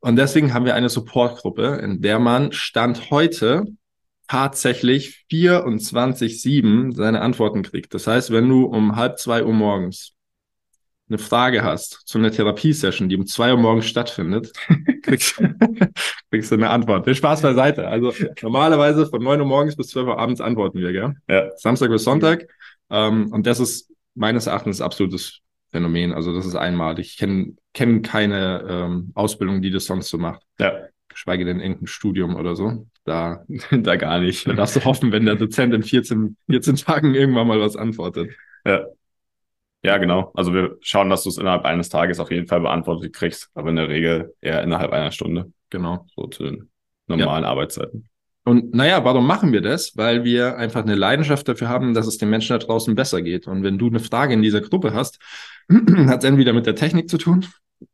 Und 0.00 0.16
deswegen 0.16 0.52
haben 0.52 0.64
wir 0.64 0.74
eine 0.74 0.88
Supportgruppe, 0.88 1.80
in 1.82 2.02
der 2.02 2.18
man 2.18 2.52
Stand 2.52 3.10
heute 3.10 3.64
tatsächlich 4.28 5.24
24-7 5.30 6.94
seine 6.94 7.20
Antworten 7.20 7.62
kriegt. 7.62 7.94
Das 7.94 8.06
heißt, 8.06 8.32
wenn 8.32 8.48
du 8.48 8.64
um 8.64 8.96
halb 8.96 9.18
zwei 9.18 9.44
Uhr 9.44 9.52
morgens 9.52 10.15
eine 11.08 11.18
Frage 11.18 11.62
hast 11.62 12.02
zu 12.04 12.18
einer 12.18 12.32
Therapiesession, 12.32 13.08
die 13.08 13.16
um 13.16 13.26
zwei 13.26 13.52
Uhr 13.52 13.58
morgens 13.58 13.86
stattfindet, 13.86 14.52
kriegst, 15.02 15.40
kriegst 16.30 16.50
du 16.50 16.56
eine 16.56 16.70
Antwort. 16.70 17.06
Den 17.06 17.14
Spaß 17.14 17.42
beiseite. 17.42 17.86
Also 17.86 18.12
normalerweise 18.42 19.06
von 19.06 19.22
neun 19.22 19.40
Uhr 19.40 19.46
morgens 19.46 19.76
bis 19.76 19.88
zwölf 19.88 20.08
Uhr 20.08 20.18
abends 20.18 20.40
antworten 20.40 20.78
wir, 20.78 20.92
gell? 20.92 21.14
Ja. 21.28 21.50
Samstag 21.56 21.90
bis 21.90 22.04
Sonntag. 22.04 22.48
Ähm, 22.90 23.32
und 23.32 23.46
das 23.46 23.60
ist 23.60 23.92
meines 24.14 24.46
Erachtens 24.46 24.80
absolutes 24.80 25.40
Phänomen. 25.70 26.12
Also 26.12 26.34
das 26.34 26.46
ist 26.46 26.56
einmalig. 26.56 27.06
Ich 27.06 27.16
kenne 27.18 27.54
kenn 27.72 28.02
keine 28.02 28.64
ähm, 28.68 29.12
Ausbildung, 29.14 29.62
die 29.62 29.70
das 29.70 29.84
sonst 29.84 30.08
so 30.08 30.18
macht. 30.18 30.42
Ja. 30.58 30.72
Geschweige 31.08 31.44
denn 31.44 31.60
irgendein 31.60 31.86
Studium 31.86 32.34
oder 32.34 32.56
so. 32.56 32.86
Da, 33.04 33.44
da 33.70 33.96
gar 33.96 34.18
nicht. 34.18 34.46
da 34.48 34.54
darfst 34.54 34.74
du 34.74 34.80
hoffen, 34.84 35.12
wenn 35.12 35.26
der 35.26 35.36
Dozent 35.36 35.72
in 35.72 35.82
14, 35.82 36.36
14 36.50 36.76
Tagen 36.76 37.14
irgendwann 37.14 37.46
mal 37.46 37.60
was 37.60 37.76
antwortet. 37.76 38.30
Ja. 38.64 38.86
Ja, 39.86 39.98
genau. 39.98 40.32
Also 40.34 40.52
wir 40.52 40.76
schauen, 40.80 41.10
dass 41.10 41.22
du 41.22 41.28
es 41.28 41.38
innerhalb 41.38 41.64
eines 41.64 41.88
Tages 41.88 42.18
auf 42.18 42.32
jeden 42.32 42.48
Fall 42.48 42.60
beantwortet 42.60 43.12
kriegst, 43.12 43.50
aber 43.54 43.70
in 43.70 43.76
der 43.76 43.88
Regel 43.88 44.34
eher 44.40 44.60
innerhalb 44.62 44.92
einer 44.92 45.12
Stunde, 45.12 45.52
Genau. 45.70 46.06
so 46.16 46.26
zu 46.26 46.42
den 46.42 46.68
normalen 47.06 47.44
Arbeitszeiten. 47.44 48.08
Und 48.44 48.74
naja, 48.74 49.04
warum 49.04 49.26
machen 49.28 49.52
wir 49.52 49.60
das? 49.60 49.96
Weil 49.96 50.24
wir 50.24 50.56
einfach 50.56 50.82
eine 50.82 50.96
Leidenschaft 50.96 51.46
dafür 51.46 51.68
haben, 51.68 51.94
dass 51.94 52.08
es 52.08 52.18
den 52.18 52.30
Menschen 52.30 52.58
da 52.58 52.64
draußen 52.64 52.96
besser 52.96 53.22
geht. 53.22 53.46
Und 53.46 53.62
wenn 53.62 53.78
du 53.78 53.86
eine 53.86 54.00
Frage 54.00 54.34
in 54.34 54.42
dieser 54.42 54.60
Gruppe 54.60 54.92
hast, 54.92 55.20
hat 55.70 56.24
es 56.24 56.28
entweder 56.28 56.52
mit 56.52 56.66
der 56.66 56.74
Technik 56.74 57.08
zu 57.08 57.16
tun, 57.18 57.46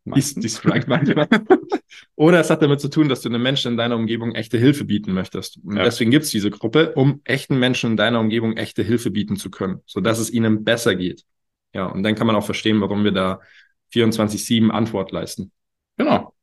dies, 0.07 0.35
dies 0.35 0.59
vielleicht 0.59 0.89
manchmal, 0.89 1.29
oder 2.17 2.41
es 2.41 2.49
hat 2.49 2.63
damit 2.63 2.81
zu 2.81 2.89
tun, 2.89 3.11
dass 3.11 3.21
du 3.21 3.29
einem 3.29 3.43
Menschen 3.43 3.73
in 3.73 3.77
deiner 3.77 3.97
Umgebung 3.97 4.35
echte 4.35 4.57
Hilfe 4.57 4.87
bieten 4.87 5.13
möchtest. 5.13 5.59
Und 5.63 5.77
Ja. 5.77 5.85
deswegen 5.85 6.11
gibt 6.11 6.25
es 6.25 6.31
diese 6.31 6.51
Gruppe, 6.51 6.93
um 6.95 7.21
echten 7.25 7.59
Menschen 7.59 7.91
in 7.93 7.97
deiner 7.99 8.21
Umgebung 8.21 8.57
echte 8.57 8.83
Hilfe 8.83 9.11
bieten 9.11 9.37
zu 9.37 9.51
können, 9.51 9.81
sodass 9.85 10.19
es 10.19 10.31
ihnen 10.31 10.65
besser 10.65 10.95
geht. 10.95 11.25
Ja, 11.73 11.87
und 11.87 12.02
dann 12.02 12.14
kann 12.14 12.26
man 12.26 12.37
auch 12.37 12.45
verstehen, 12.45 12.81
warum 12.81 13.05
wir 13.05 13.12
da 13.12 13.41
24-7 13.95 14.71
Antwort 14.71 15.12
leisten. 15.12 15.52
Genau. 15.97 16.35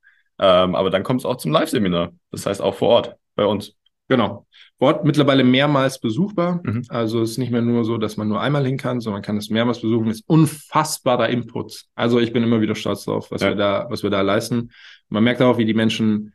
Ähm, 0.41 0.75
aber 0.75 0.91
dann 0.91 1.03
kommt 1.03 1.21
es 1.21 1.27
auch 1.27 1.37
zum 1.37 1.53
Live-Seminar. 1.53 2.13
Das 2.31 2.47
heißt 2.47 2.63
auch 2.63 2.75
vor 2.75 2.89
Ort 2.89 3.17
bei 3.37 3.45
uns. 3.45 3.75
Genau. 4.09 4.47
Wort 4.79 5.05
mittlerweile 5.05 5.45
mehrmals 5.45 6.01
besuchbar. 6.01 6.61
Mhm. 6.63 6.85
Also 6.89 7.21
es 7.21 7.33
ist 7.33 7.39
nicht 7.39 7.51
mehr 7.51 7.61
nur 7.61 7.85
so, 7.85 7.99
dass 7.99 8.17
man 8.17 8.29
nur 8.29 8.41
einmal 8.41 8.65
hin 8.65 8.79
kann, 8.79 9.01
sondern 9.01 9.19
man 9.19 9.23
kann 9.27 9.37
es 9.37 9.51
mehrmals 9.51 9.81
besuchen. 9.81 10.09
Ist 10.09 10.25
unfassbarer 10.27 11.29
Input. 11.29 11.85
Also 11.95 12.21
ich 12.21 12.33
bin 12.33 12.43
immer 12.43 12.61
wieder 12.61 12.75
stolz 12.75 13.05
drauf, 13.05 13.31
was 13.31 13.43
Ja. 13.43 13.49
wir 13.51 13.57
da, 13.57 13.87
was 13.91 14.03
wir 14.03 14.11
da 14.11 14.23
leisten. 14.23 14.71
Man 15.11 15.25
merkt 15.25 15.43
auch, 15.43 15.59
wie 15.59 15.67
die 15.67 15.75
Menschen, 15.75 16.33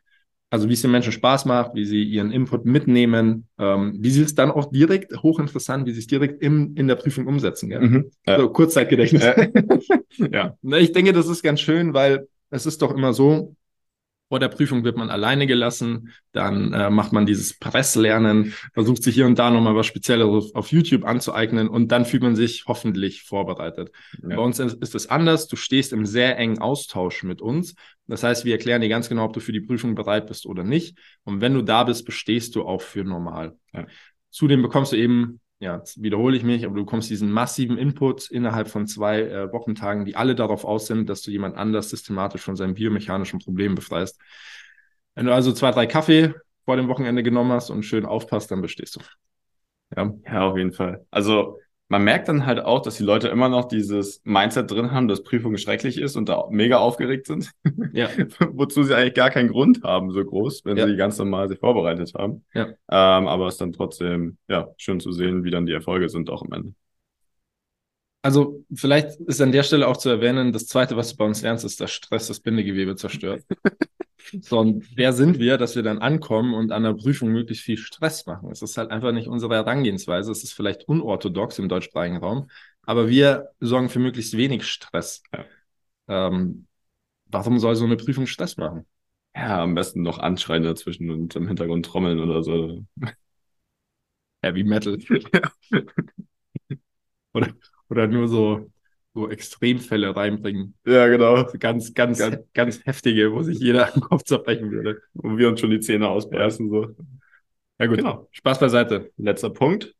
also 0.54 0.68
wie 0.68 0.74
es 0.74 0.82
den 0.82 0.92
Menschen 0.92 1.10
Spaß 1.10 1.46
macht, 1.46 1.74
wie 1.74 1.84
sie 1.84 2.04
ihren 2.04 2.30
Input 2.30 2.64
mitnehmen, 2.64 3.48
ähm, 3.58 3.96
wie 3.98 4.10
sie 4.10 4.22
es 4.22 4.36
dann 4.36 4.52
auch 4.52 4.70
direkt, 4.70 5.12
hochinteressant, 5.20 5.84
wie 5.84 5.90
sie 5.90 5.98
es 5.98 6.06
direkt 6.06 6.40
im, 6.44 6.76
in 6.76 6.86
der 6.86 6.94
Prüfung 6.94 7.26
umsetzen. 7.26 7.70
Gell? 7.70 7.80
Mhm. 7.80 8.10
Ja. 8.24 8.38
So, 8.38 8.50
Kurzzeitgedächtnis. 8.50 9.24
Ja. 9.24 10.54
ja. 10.62 10.78
Ich 10.78 10.92
denke, 10.92 11.12
das 11.12 11.26
ist 11.26 11.42
ganz 11.42 11.60
schön, 11.60 11.92
weil 11.92 12.28
es 12.50 12.66
ist 12.66 12.82
doch 12.82 12.94
immer 12.94 13.12
so, 13.12 13.56
vor 14.34 14.40
der 14.40 14.48
Prüfung 14.48 14.82
wird 14.82 14.96
man 14.96 15.10
alleine 15.10 15.46
gelassen, 15.46 16.10
dann 16.32 16.72
äh, 16.72 16.90
macht 16.90 17.12
man 17.12 17.24
dieses 17.24 17.56
Presslernen, 17.56 18.52
versucht 18.72 19.04
sich 19.04 19.14
hier 19.14 19.26
und 19.26 19.38
da 19.38 19.48
nochmal 19.48 19.76
was 19.76 19.86
Spezielles 19.86 20.26
auf, 20.26 20.54
auf 20.56 20.72
YouTube 20.72 21.04
anzueignen 21.04 21.68
und 21.68 21.92
dann 21.92 22.04
fühlt 22.04 22.24
man 22.24 22.34
sich 22.34 22.64
hoffentlich 22.66 23.22
vorbereitet. 23.22 23.92
Ja. 24.20 24.34
Bei 24.34 24.42
uns 24.42 24.58
ist 24.58 24.74
ist 24.82 24.96
es 24.96 25.08
anders, 25.08 25.46
du 25.46 25.54
stehst 25.54 25.92
im 25.92 26.04
sehr 26.04 26.36
engen 26.36 26.58
Austausch 26.58 27.22
mit 27.22 27.40
uns. 27.40 27.76
Das 28.08 28.24
heißt, 28.24 28.44
wir 28.44 28.54
erklären 28.54 28.80
dir 28.80 28.88
ganz 28.88 29.08
genau, 29.08 29.26
ob 29.26 29.34
du 29.34 29.38
für 29.38 29.52
die 29.52 29.60
Prüfung 29.60 29.94
bereit 29.94 30.26
bist 30.26 30.46
oder 30.46 30.64
nicht. 30.64 30.98
Und 31.22 31.40
wenn 31.40 31.54
du 31.54 31.62
da 31.62 31.84
bist, 31.84 32.04
bestehst 32.04 32.56
du 32.56 32.64
auch 32.64 32.82
für 32.82 33.04
normal. 33.04 33.56
Ja. 33.72 33.86
Zudem 34.30 34.62
bekommst 34.62 34.90
du 34.90 34.96
eben 34.96 35.38
ja, 35.64 35.78
jetzt 35.78 36.02
wiederhole 36.02 36.36
ich 36.36 36.44
mich, 36.44 36.64
aber 36.66 36.74
du 36.74 36.84
bekommst 36.84 37.08
diesen 37.08 37.32
massiven 37.32 37.78
Input 37.78 38.30
innerhalb 38.30 38.68
von 38.68 38.86
zwei 38.86 39.22
äh, 39.22 39.50
Wochentagen, 39.50 40.04
die 40.04 40.14
alle 40.14 40.34
darauf 40.34 40.64
aus 40.66 40.86
sind, 40.86 41.08
dass 41.08 41.22
du 41.22 41.30
jemand 41.30 41.56
anders 41.56 41.88
systematisch 41.88 42.42
von 42.42 42.54
seinem 42.54 42.74
biomechanischen 42.74 43.40
Problem 43.40 43.74
befreist. 43.74 44.20
Wenn 45.14 45.24
du 45.24 45.32
also 45.34 45.52
zwei, 45.52 45.70
drei 45.70 45.86
Kaffee 45.86 46.34
vor 46.66 46.76
dem 46.76 46.88
Wochenende 46.88 47.22
genommen 47.22 47.50
hast 47.52 47.70
und 47.70 47.82
schön 47.82 48.04
aufpasst, 48.04 48.50
dann 48.50 48.60
bestehst 48.60 48.96
du. 48.96 49.00
Ja, 49.96 50.12
Ja, 50.26 50.48
auf 50.48 50.56
jeden 50.58 50.72
Fall. 50.72 51.06
Also 51.10 51.58
man 51.94 52.02
merkt 52.04 52.28
dann 52.28 52.44
halt 52.44 52.58
auch, 52.58 52.82
dass 52.82 52.96
die 52.96 53.04
Leute 53.04 53.28
immer 53.28 53.48
noch 53.48 53.66
dieses 53.66 54.20
Mindset 54.24 54.68
drin 54.70 54.90
haben, 54.90 55.06
dass 55.06 55.22
Prüfung 55.22 55.56
schrecklich 55.56 55.96
ist 56.00 56.16
und 56.16 56.28
da 56.28 56.46
mega 56.50 56.78
aufgeregt 56.78 57.26
sind, 57.28 57.52
ja, 57.92 58.08
wozu 58.50 58.82
sie 58.82 58.96
eigentlich 58.96 59.14
gar 59.14 59.30
keinen 59.30 59.48
Grund 59.48 59.82
haben, 59.84 60.10
so 60.10 60.24
groß, 60.24 60.64
wenn 60.64 60.76
Ja. 60.76 60.86
sie 60.88 60.96
ganz 60.96 61.18
normal 61.18 61.48
sich 61.48 61.60
vorbereitet 61.60 62.12
haben. 62.18 62.44
Ja. 62.52 62.66
Ähm, 62.90 63.28
aber 63.28 63.46
es 63.46 63.54
ist 63.54 63.60
dann 63.60 63.72
trotzdem, 63.72 64.38
ja, 64.48 64.68
schön 64.76 64.98
zu 64.98 65.12
sehen, 65.12 65.44
wie 65.44 65.50
dann 65.52 65.66
die 65.66 65.72
Erfolge 65.72 66.08
sind 66.08 66.30
auch 66.30 66.42
am 66.42 66.52
Ende. 66.52 66.74
Also 68.24 68.64
vielleicht 68.74 69.20
ist 69.20 69.42
an 69.42 69.52
der 69.52 69.62
Stelle 69.64 69.86
auch 69.86 69.98
zu 69.98 70.08
erwähnen, 70.08 70.50
das 70.50 70.66
Zweite, 70.66 70.96
was 70.96 71.10
du 71.10 71.16
bei 71.18 71.26
uns 71.26 71.42
lernst, 71.42 71.62
ist, 71.62 71.78
dass 71.82 71.92
Stress 71.92 72.26
das 72.26 72.40
Bindegewebe 72.40 72.96
zerstört. 72.96 73.44
so, 74.40 74.60
und 74.60 74.86
wer 74.96 75.12
sind 75.12 75.38
wir, 75.38 75.58
dass 75.58 75.76
wir 75.76 75.82
dann 75.82 75.98
ankommen 75.98 76.54
und 76.54 76.72
an 76.72 76.84
der 76.84 76.94
Prüfung 76.94 77.28
möglichst 77.28 77.64
viel 77.64 77.76
Stress 77.76 78.24
machen? 78.24 78.50
Es 78.50 78.62
ist 78.62 78.78
halt 78.78 78.90
einfach 78.90 79.12
nicht 79.12 79.28
unsere 79.28 79.54
Herangehensweise. 79.56 80.32
Es 80.32 80.42
ist 80.42 80.54
vielleicht 80.54 80.88
unorthodox 80.88 81.58
im 81.58 81.68
deutschsprachigen 81.68 82.16
Raum, 82.16 82.48
aber 82.80 83.10
wir 83.10 83.50
sorgen 83.60 83.90
für 83.90 83.98
möglichst 83.98 84.34
wenig 84.38 84.64
Stress. 84.64 85.22
Ja. 86.08 86.28
Ähm, 86.28 86.66
warum 87.26 87.58
soll 87.58 87.76
so 87.76 87.84
eine 87.84 87.98
Prüfung 87.98 88.26
Stress 88.26 88.56
machen? 88.56 88.86
Ja, 89.36 89.62
am 89.62 89.74
besten 89.74 90.00
noch 90.00 90.18
anschreien 90.18 90.62
dazwischen 90.62 91.10
und 91.10 91.36
im 91.36 91.46
Hintergrund 91.46 91.84
trommeln 91.84 92.20
oder 92.20 92.42
so. 92.42 92.86
Heavy 94.42 94.64
Metal. 94.64 94.96
oder, 97.34 97.54
oder 97.88 98.06
nur 98.06 98.28
so, 98.28 98.70
so 99.14 99.30
Extremfälle 99.30 100.14
reinbringen. 100.14 100.74
Ja, 100.86 101.06
genau. 101.06 101.48
So 101.48 101.58
ganz, 101.58 101.94
ganz, 101.94 102.18
ganz, 102.18 102.38
ganz 102.52 102.84
heftige, 102.84 103.32
wo 103.32 103.42
sich 103.42 103.58
jeder 103.58 103.92
am 103.94 104.00
Kopf 104.00 104.24
zerbrechen 104.24 104.70
würde. 104.70 105.00
Wo 105.14 105.36
wir 105.36 105.48
uns 105.48 105.60
schon 105.60 105.70
die 105.70 105.80
Zähne 105.80 106.08
ausbeißen. 106.08 106.68
So. 106.68 106.94
Ja, 107.78 107.86
gut. 107.86 107.98
Genau. 107.98 108.28
Spaß 108.32 108.58
beiseite. 108.60 109.12
Letzter 109.16 109.50
Punkt, 109.50 109.94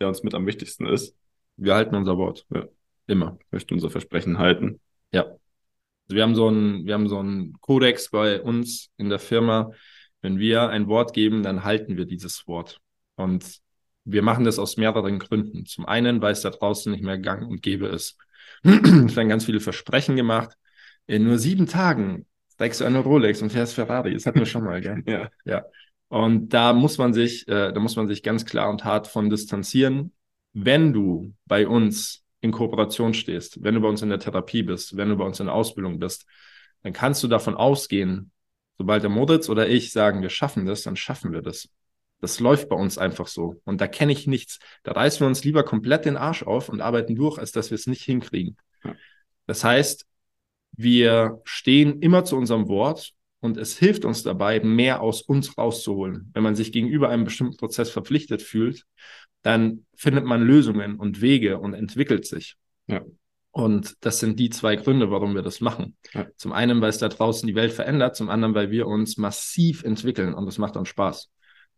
der 0.00 0.08
uns 0.08 0.22
mit 0.22 0.34
am 0.34 0.46
wichtigsten 0.46 0.86
ist. 0.86 1.16
Wir 1.56 1.74
halten 1.74 1.94
unser 1.94 2.16
Wort. 2.16 2.46
Ja. 2.52 2.66
Immer. 3.06 3.38
Wir 3.38 3.46
möchten 3.52 3.74
unser 3.74 3.90
Versprechen 3.90 4.38
halten. 4.38 4.80
Ja. 5.12 5.22
Also 5.22 6.16
wir 6.16 6.22
haben 6.22 6.34
so 6.34 6.48
einen, 6.48 6.86
wir 6.86 6.94
haben 6.94 7.08
so 7.08 7.18
einen 7.18 7.54
Kodex 7.60 8.10
bei 8.10 8.40
uns 8.40 8.90
in 8.96 9.08
der 9.08 9.18
Firma. 9.18 9.72
Wenn 10.22 10.38
wir 10.38 10.68
ein 10.68 10.86
Wort 10.86 11.14
geben, 11.14 11.42
dann 11.42 11.64
halten 11.64 11.96
wir 11.96 12.04
dieses 12.04 12.46
Wort. 12.46 12.80
Und 13.16 13.60
wir 14.12 14.22
machen 14.22 14.44
das 14.44 14.58
aus 14.58 14.76
mehreren 14.76 15.18
Gründen. 15.18 15.66
Zum 15.66 15.86
einen, 15.86 16.22
weil 16.22 16.32
es 16.32 16.42
da 16.42 16.50
draußen 16.50 16.92
nicht 16.92 17.04
mehr 17.04 17.18
gang 17.18 17.48
und 17.48 17.62
gäbe 17.62 17.86
ist. 17.86 18.16
es 18.62 19.16
werden 19.16 19.28
ganz 19.28 19.44
viele 19.44 19.60
Versprechen 19.60 20.16
gemacht. 20.16 20.56
In 21.06 21.24
nur 21.24 21.38
sieben 21.38 21.66
Tagen 21.66 22.26
trägst 22.58 22.80
du 22.80 22.84
eine 22.84 23.00
Rolex 23.00 23.42
und 23.42 23.50
fährst 23.50 23.74
Ferrari. 23.74 24.14
Das 24.14 24.26
hatten 24.26 24.38
wir 24.38 24.46
schon 24.46 24.64
mal, 24.64 24.80
gell? 24.80 25.02
Ja. 25.06 25.30
Ja. 25.44 25.64
Und 26.08 26.50
da 26.50 26.72
muss 26.72 26.98
man 26.98 27.14
sich, 27.14 27.46
äh, 27.48 27.72
da 27.72 27.80
muss 27.80 27.96
man 27.96 28.08
sich 28.08 28.22
ganz 28.22 28.44
klar 28.44 28.68
und 28.68 28.84
hart 28.84 29.06
von 29.06 29.30
distanzieren. 29.30 30.12
Wenn 30.52 30.92
du 30.92 31.34
bei 31.46 31.68
uns 31.68 32.24
in 32.40 32.50
Kooperation 32.50 33.14
stehst, 33.14 33.62
wenn 33.62 33.74
du 33.74 33.80
bei 33.80 33.88
uns 33.88 34.02
in 34.02 34.08
der 34.08 34.18
Therapie 34.18 34.62
bist, 34.62 34.96
wenn 34.96 35.08
du 35.08 35.16
bei 35.16 35.24
uns 35.24 35.40
in 35.40 35.46
der 35.46 35.54
Ausbildung 35.54 35.98
bist, 35.98 36.26
dann 36.82 36.92
kannst 36.92 37.22
du 37.22 37.28
davon 37.28 37.54
ausgehen, 37.54 38.32
sobald 38.78 39.02
der 39.02 39.10
Moritz 39.10 39.48
oder 39.48 39.68
ich 39.68 39.92
sagen, 39.92 40.22
wir 40.22 40.30
schaffen 40.30 40.66
das, 40.66 40.82
dann 40.82 40.96
schaffen 40.96 41.32
wir 41.32 41.42
das. 41.42 41.68
Das 42.20 42.40
läuft 42.40 42.68
bei 42.68 42.76
uns 42.76 42.98
einfach 42.98 43.26
so. 43.26 43.60
Und 43.64 43.80
da 43.80 43.86
kenne 43.86 44.12
ich 44.12 44.26
nichts. 44.26 44.58
Da 44.82 44.92
reißen 44.92 45.20
wir 45.20 45.26
uns 45.26 45.44
lieber 45.44 45.64
komplett 45.64 46.04
den 46.04 46.16
Arsch 46.16 46.42
auf 46.42 46.68
und 46.68 46.80
arbeiten 46.80 47.16
durch, 47.16 47.38
als 47.38 47.52
dass 47.52 47.70
wir 47.70 47.76
es 47.76 47.86
nicht 47.86 48.02
hinkriegen. 48.02 48.56
Ja. 48.84 48.94
Das 49.46 49.64
heißt, 49.64 50.06
wir 50.72 51.40
stehen 51.44 52.00
immer 52.00 52.24
zu 52.24 52.36
unserem 52.36 52.68
Wort 52.68 53.12
und 53.40 53.56
es 53.56 53.78
hilft 53.78 54.04
uns 54.04 54.22
dabei, 54.22 54.60
mehr 54.60 55.00
aus 55.00 55.22
uns 55.22 55.56
rauszuholen. 55.56 56.30
Wenn 56.34 56.42
man 56.42 56.54
sich 56.54 56.72
gegenüber 56.72 57.08
einem 57.08 57.24
bestimmten 57.24 57.56
Prozess 57.56 57.90
verpflichtet 57.90 58.42
fühlt, 58.42 58.84
dann 59.42 59.86
findet 59.96 60.24
man 60.24 60.42
Lösungen 60.42 60.96
und 60.96 61.20
Wege 61.20 61.58
und 61.58 61.74
entwickelt 61.74 62.26
sich. 62.26 62.56
Ja. 62.86 63.02
Und 63.52 63.96
das 64.00 64.20
sind 64.20 64.38
die 64.38 64.50
zwei 64.50 64.76
Gründe, 64.76 65.10
warum 65.10 65.34
wir 65.34 65.42
das 65.42 65.60
machen. 65.60 65.96
Ja. 66.12 66.28
Zum 66.36 66.52
einen, 66.52 66.80
weil 66.80 66.90
es 66.90 66.98
da 66.98 67.08
draußen 67.08 67.46
die 67.46 67.54
Welt 67.54 67.72
verändert, 67.72 68.14
zum 68.14 68.28
anderen, 68.28 68.54
weil 68.54 68.70
wir 68.70 68.86
uns 68.86 69.16
massiv 69.16 69.82
entwickeln 69.82 70.34
und 70.34 70.46
das 70.46 70.58
macht 70.58 70.76
uns 70.76 70.88
Spaß. 70.88 71.30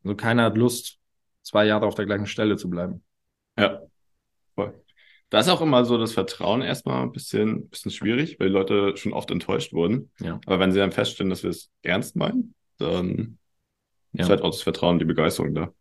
Also 0.05 0.17
keiner 0.17 0.45
hat 0.45 0.57
Lust, 0.57 0.99
zwei 1.43 1.67
Jahre 1.67 1.87
auf 1.87 1.95
der 1.95 2.07
gleichen 2.07 2.27
Stelle 2.27 2.57
zu 2.57 2.69
bleiben. 2.69 3.03
Ja, 3.59 3.83
voll. 4.55 4.75
Da 5.31 5.41
ist 5.41 5.49
auch 5.49 5.63
immer 5.63 5.85
so 5.85 5.97
das 5.97 6.13
Vertrauen 6.13 6.61
erstmal 6.63 7.03
ein 7.03 7.13
bisschen, 7.13 7.69
bisschen 7.69 7.91
schwierig, 7.91 8.39
weil 8.39 8.49
die 8.49 8.53
Leute 8.53 8.97
schon 8.97 9.13
oft 9.13 9.31
enttäuscht 9.31 9.73
wurden. 9.73 10.11
Ja. 10.21 10.41
Aber 10.47 10.61
wenn 10.61 10.73
sie 10.73 10.79
dann 10.79 10.93
feststellen, 10.93 11.31
dass 11.31 11.43
wir 11.43 11.51
es 11.51 11.71
ernst 11.83 12.17
meinen, 12.17 12.55
dann 12.79 13.39
Ja. 14.13 14.25
ist 14.25 14.31
halt 14.31 14.43
auch 14.43 14.51
das 14.51 14.63
Vertrauen, 14.63 14.99
die 14.99 15.07
Begeisterung 15.07 15.55
da. 15.55 15.73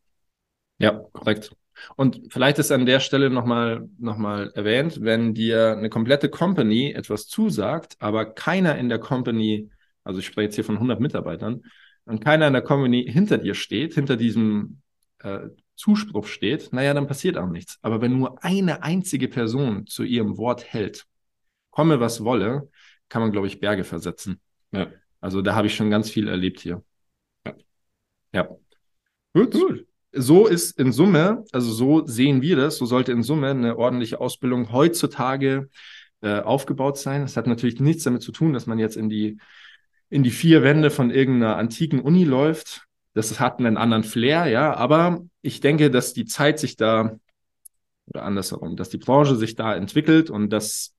Ja, 0.79 1.03
korrekt. 1.11 1.51
Und 1.95 2.21
vielleicht 2.29 2.59
ist 2.59 2.71
an 2.71 2.85
der 2.85 2.99
Stelle 2.99 3.29
nochmal 3.29 3.89
noch 3.97 4.17
mal 4.17 4.51
erwähnt, 4.55 5.01
wenn 5.01 5.33
dir 5.33 5.71
eine 5.71 5.89
komplette 5.89 6.29
Company 6.29 6.91
etwas 6.91 7.27
zusagt, 7.27 7.95
aber 7.99 8.25
keiner 8.33 8.77
in 8.77 8.87
der 8.87 8.99
Company, 8.99 9.69
also 10.03 10.19
ich 10.19 10.25
spreche 10.25 10.45
jetzt 10.45 10.55
hier 10.55 10.63
von 10.63 10.75
100 10.75 10.99
Mitarbeitern, 10.99 11.63
und 12.11 12.19
keiner 12.19 12.47
in 12.47 12.53
der 12.53 12.61
Company 12.61 13.05
hinter 13.07 13.37
dir 13.37 13.55
steht, 13.55 13.93
hinter 13.93 14.17
diesem 14.17 14.81
äh, 15.19 15.47
Zuspruch 15.75 16.27
steht, 16.27 16.73
naja, 16.73 16.93
dann 16.93 17.07
passiert 17.07 17.37
auch 17.37 17.47
nichts. 17.47 17.79
Aber 17.81 18.01
wenn 18.01 18.19
nur 18.19 18.43
eine 18.43 18.83
einzige 18.83 19.29
Person 19.29 19.87
zu 19.87 20.03
ihrem 20.03 20.37
Wort 20.37 20.65
hält, 20.73 21.05
komme 21.69 22.01
was 22.01 22.23
wolle, 22.23 22.69
kann 23.07 23.21
man, 23.21 23.31
glaube 23.31 23.47
ich, 23.47 23.61
Berge 23.61 23.85
versetzen. 23.85 24.41
Ja. 24.73 24.91
Also 25.21 25.41
da 25.41 25.55
habe 25.55 25.67
ich 25.67 25.75
schon 25.75 25.89
ganz 25.89 26.09
viel 26.09 26.27
erlebt 26.27 26.59
hier. 26.59 26.83
Ja. 27.45 27.55
Ja. 28.33 28.49
Gut. 29.33 29.53
Gut. 29.53 29.87
So 30.11 30.47
ist 30.47 30.77
in 30.77 30.91
Summe, 30.91 31.45
also 31.53 31.71
so 31.71 32.05
sehen 32.05 32.41
wir 32.41 32.57
das, 32.57 32.75
so 32.75 32.85
sollte 32.85 33.13
in 33.13 33.23
Summe 33.23 33.51
eine 33.51 33.77
ordentliche 33.77 34.19
Ausbildung 34.19 34.73
heutzutage 34.73 35.69
äh, 36.19 36.41
aufgebaut 36.41 36.97
sein. 36.97 37.21
Das 37.21 37.37
hat 37.37 37.47
natürlich 37.47 37.79
nichts 37.79 38.03
damit 38.03 38.21
zu 38.21 38.33
tun, 38.33 38.51
dass 38.51 38.67
man 38.67 38.79
jetzt 38.79 38.97
in 38.97 39.07
die, 39.07 39.37
in 40.11 40.21
die 40.21 40.29
vier 40.29 40.61
Wände 40.61 40.91
von 40.91 41.09
irgendeiner 41.09 41.57
antiken 41.57 42.01
Uni 42.01 42.25
läuft. 42.25 42.85
Das 43.13 43.39
hat 43.39 43.57
einen 43.59 43.77
anderen 43.77 44.03
Flair, 44.03 44.47
ja, 44.47 44.75
aber 44.75 45.21
ich 45.41 45.61
denke, 45.61 45.89
dass 45.89 46.13
die 46.13 46.25
Zeit 46.25 46.59
sich 46.59 46.75
da, 46.75 47.17
oder 48.07 48.23
andersherum, 48.23 48.75
dass 48.75 48.89
die 48.89 48.97
Branche 48.97 49.35
sich 49.35 49.55
da 49.55 49.75
entwickelt 49.75 50.29
und 50.29 50.51
dass 50.51 50.93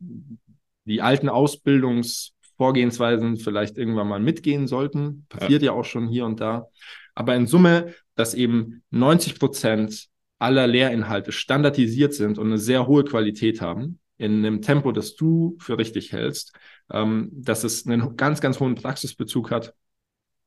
die 0.85 1.03
alten 1.03 1.29
Ausbildungsvorgehensweisen 1.29 3.37
vielleicht 3.37 3.79
irgendwann 3.79 4.09
mal 4.09 4.19
mitgehen 4.19 4.67
sollten. 4.67 5.27
Passiert 5.29 5.63
ja, 5.63 5.73
ja 5.73 5.79
auch 5.79 5.85
schon 5.85 6.09
hier 6.09 6.25
und 6.25 6.41
da. 6.41 6.67
Aber 7.15 7.37
in 7.37 7.47
Summe, 7.47 7.95
dass 8.15 8.35
eben 8.35 8.83
90 8.91 9.39
Prozent 9.39 10.09
aller 10.39 10.67
Lehrinhalte 10.67 11.33
standardisiert 11.33 12.15
sind 12.15 12.39
und 12.39 12.47
eine 12.47 12.57
sehr 12.59 12.87
hohe 12.87 13.05
Qualität 13.05 13.61
haben, 13.61 14.01
in 14.19 14.45
einem 14.45 14.63
Tempo, 14.63 14.93
das 14.93 15.17
du 15.17 15.57
für 15.59 15.79
richtig 15.79 16.13
hältst, 16.13 16.53
ähm, 16.91 17.31
dass 17.33 17.65
es 17.65 17.87
einen 17.87 18.17
ganz, 18.17 18.41
ganz 18.41 18.61
hohen 18.61 18.75
Praxisbezug 18.75 19.51
hat, 19.51 19.75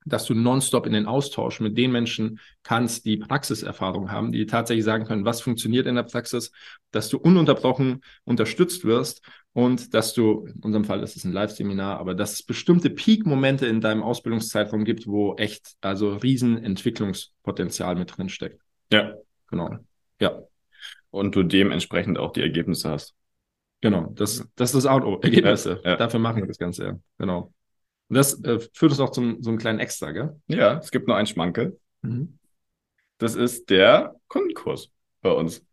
dass 0.06 0.26
du 0.26 0.36
nonstop 0.36 0.86
in 0.86 0.94
den 0.94 1.08
Austausch 1.08 1.60
mit 1.60 1.78
den 1.78 1.92
Menschen 1.92 2.40
kannst, 2.62 3.06
die 3.06 3.18
Praxiserfahrung 3.18 4.12
haben, 4.12 4.32
die 4.32 4.46
tatsächlich 4.46 4.86
sagen 4.86 5.06
können, 5.06 5.26
was 5.26 5.42
funktioniert 5.42 5.88
in 5.88 5.96
der 5.96 6.04
Praxis, 6.04 6.52
dass 6.92 7.10
du 7.10 7.18
ununterbrochen 7.18 8.02
unterstützt 8.24 8.86
wirst 8.86 9.28
und 9.54 9.96
dass 9.96 10.14
du, 10.14 10.46
in 10.46 10.62
unserem 10.62 10.86
Fall 10.86 11.02
ist 11.02 11.16
es 11.16 11.24
ein 11.24 11.34
Live-Seminar, 11.34 12.00
aber 12.00 12.14
dass 12.14 12.34
es 12.34 12.44
bestimmte 12.44 12.92
Peak-Momente 12.92 13.66
in 13.66 13.82
deinem 13.82 14.04
Ausbildungszeitraum 14.04 14.86
gibt, 14.86 15.08
wo 15.08 15.36
echt, 15.36 15.74
also 15.82 16.16
riesen 16.16 16.64
Entwicklungspotenzial 16.64 17.96
mit 17.96 18.16
drin 18.16 18.30
steckt. 18.30 18.62
Ja. 18.92 19.16
Genau. 19.50 19.78
Ja. 20.20 20.44
Und 21.12 21.36
du 21.36 21.44
dementsprechend 21.44 22.18
auch 22.18 22.34
die 22.34 22.42
Ergebnisse 22.42 22.90
hast. 22.90 23.16
Genau. 23.86 24.12
Das, 24.16 24.44
das 24.56 24.74
ist 24.74 24.84
das 24.84 24.86
A 24.88 24.96
und 24.96 25.04
O. 25.04 25.20
Ergebnisse. 25.22 25.80
Ja, 25.84 25.92
ja. 25.92 25.96
Dafür 25.98 26.20
machen 26.20 26.42
wir 26.42 26.48
das 26.48 26.58
Ganze, 26.58 26.86
ja. 26.86 27.00
Genau. 27.20 27.54
Und 28.10 28.16
das 28.18 28.44
äh, 28.44 28.60
führt 28.74 28.92
uns 28.92 29.00
auch 29.00 29.12
zum 29.12 29.44
so 29.44 29.52
einem 29.52 29.60
kleinen 29.60 29.78
Extra, 29.78 30.12
gell? 30.12 30.42
Ja, 30.48 30.80
es 30.80 30.90
gibt 30.90 31.08
noch 31.08 31.14
einen 31.14 31.28
Schmankel. 31.28 31.80
Mhm. 32.02 32.40
Das 33.20 33.36
ist 33.36 33.70
der 33.70 34.16
Kundenkurs 34.28 34.90
bei 35.22 35.30
uns. 35.30 35.64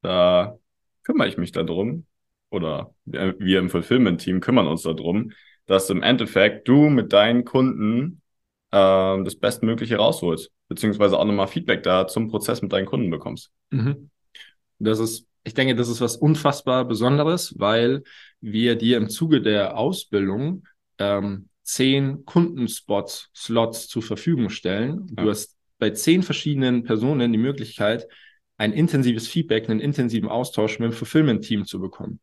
Da 0.00 0.56
kümmere 1.02 1.28
ich 1.28 1.36
mich 1.36 1.52
darum, 1.52 2.06
oder 2.48 2.94
wir 3.04 3.58
im 3.58 3.68
Fulfillment-Team 3.68 4.40
kümmern 4.40 4.66
uns 4.66 4.80
darum, 4.80 5.32
dass 5.66 5.90
im 5.90 6.02
Endeffekt 6.02 6.66
du 6.68 6.88
mit 6.88 7.12
deinen 7.12 7.44
Kunden 7.44 8.22
ähm, 8.72 9.24
das 9.26 9.36
Bestmögliche 9.36 9.96
rausholst, 9.96 10.50
beziehungsweise 10.68 11.18
auch 11.18 11.26
nochmal 11.26 11.48
Feedback 11.48 11.82
da 11.82 12.06
zum 12.06 12.28
Prozess 12.28 12.62
mit 12.62 12.72
deinen 12.72 12.86
Kunden 12.86 13.10
bekommst. 13.10 13.50
Mhm. 13.68 14.08
Das 14.78 15.00
ist, 15.00 15.26
ich 15.44 15.54
denke, 15.54 15.74
das 15.74 15.88
ist 15.88 16.00
was 16.00 16.16
unfassbar 16.16 16.86
Besonderes, 16.86 17.54
weil 17.58 18.02
wir 18.40 18.76
dir 18.76 18.96
im 18.96 19.08
Zuge 19.08 19.42
der 19.42 19.76
Ausbildung 19.76 20.66
ähm, 20.98 21.48
zehn 21.62 22.24
Kundenspots, 22.24 23.30
Slots 23.34 23.88
zur 23.88 24.02
Verfügung 24.02 24.50
stellen. 24.50 25.06
Ja. 25.16 25.24
Du 25.24 25.30
hast 25.30 25.56
bei 25.78 25.90
zehn 25.90 26.22
verschiedenen 26.22 26.84
Personen 26.84 27.32
die 27.32 27.38
Möglichkeit, 27.38 28.08
ein 28.56 28.72
intensives 28.72 29.28
Feedback, 29.28 29.68
einen 29.68 29.80
intensiven 29.80 30.28
Austausch 30.28 30.78
mit 30.78 30.90
dem 30.90 30.94
Fulfillment-Team 30.94 31.66
zu 31.66 31.80
bekommen. 31.80 32.20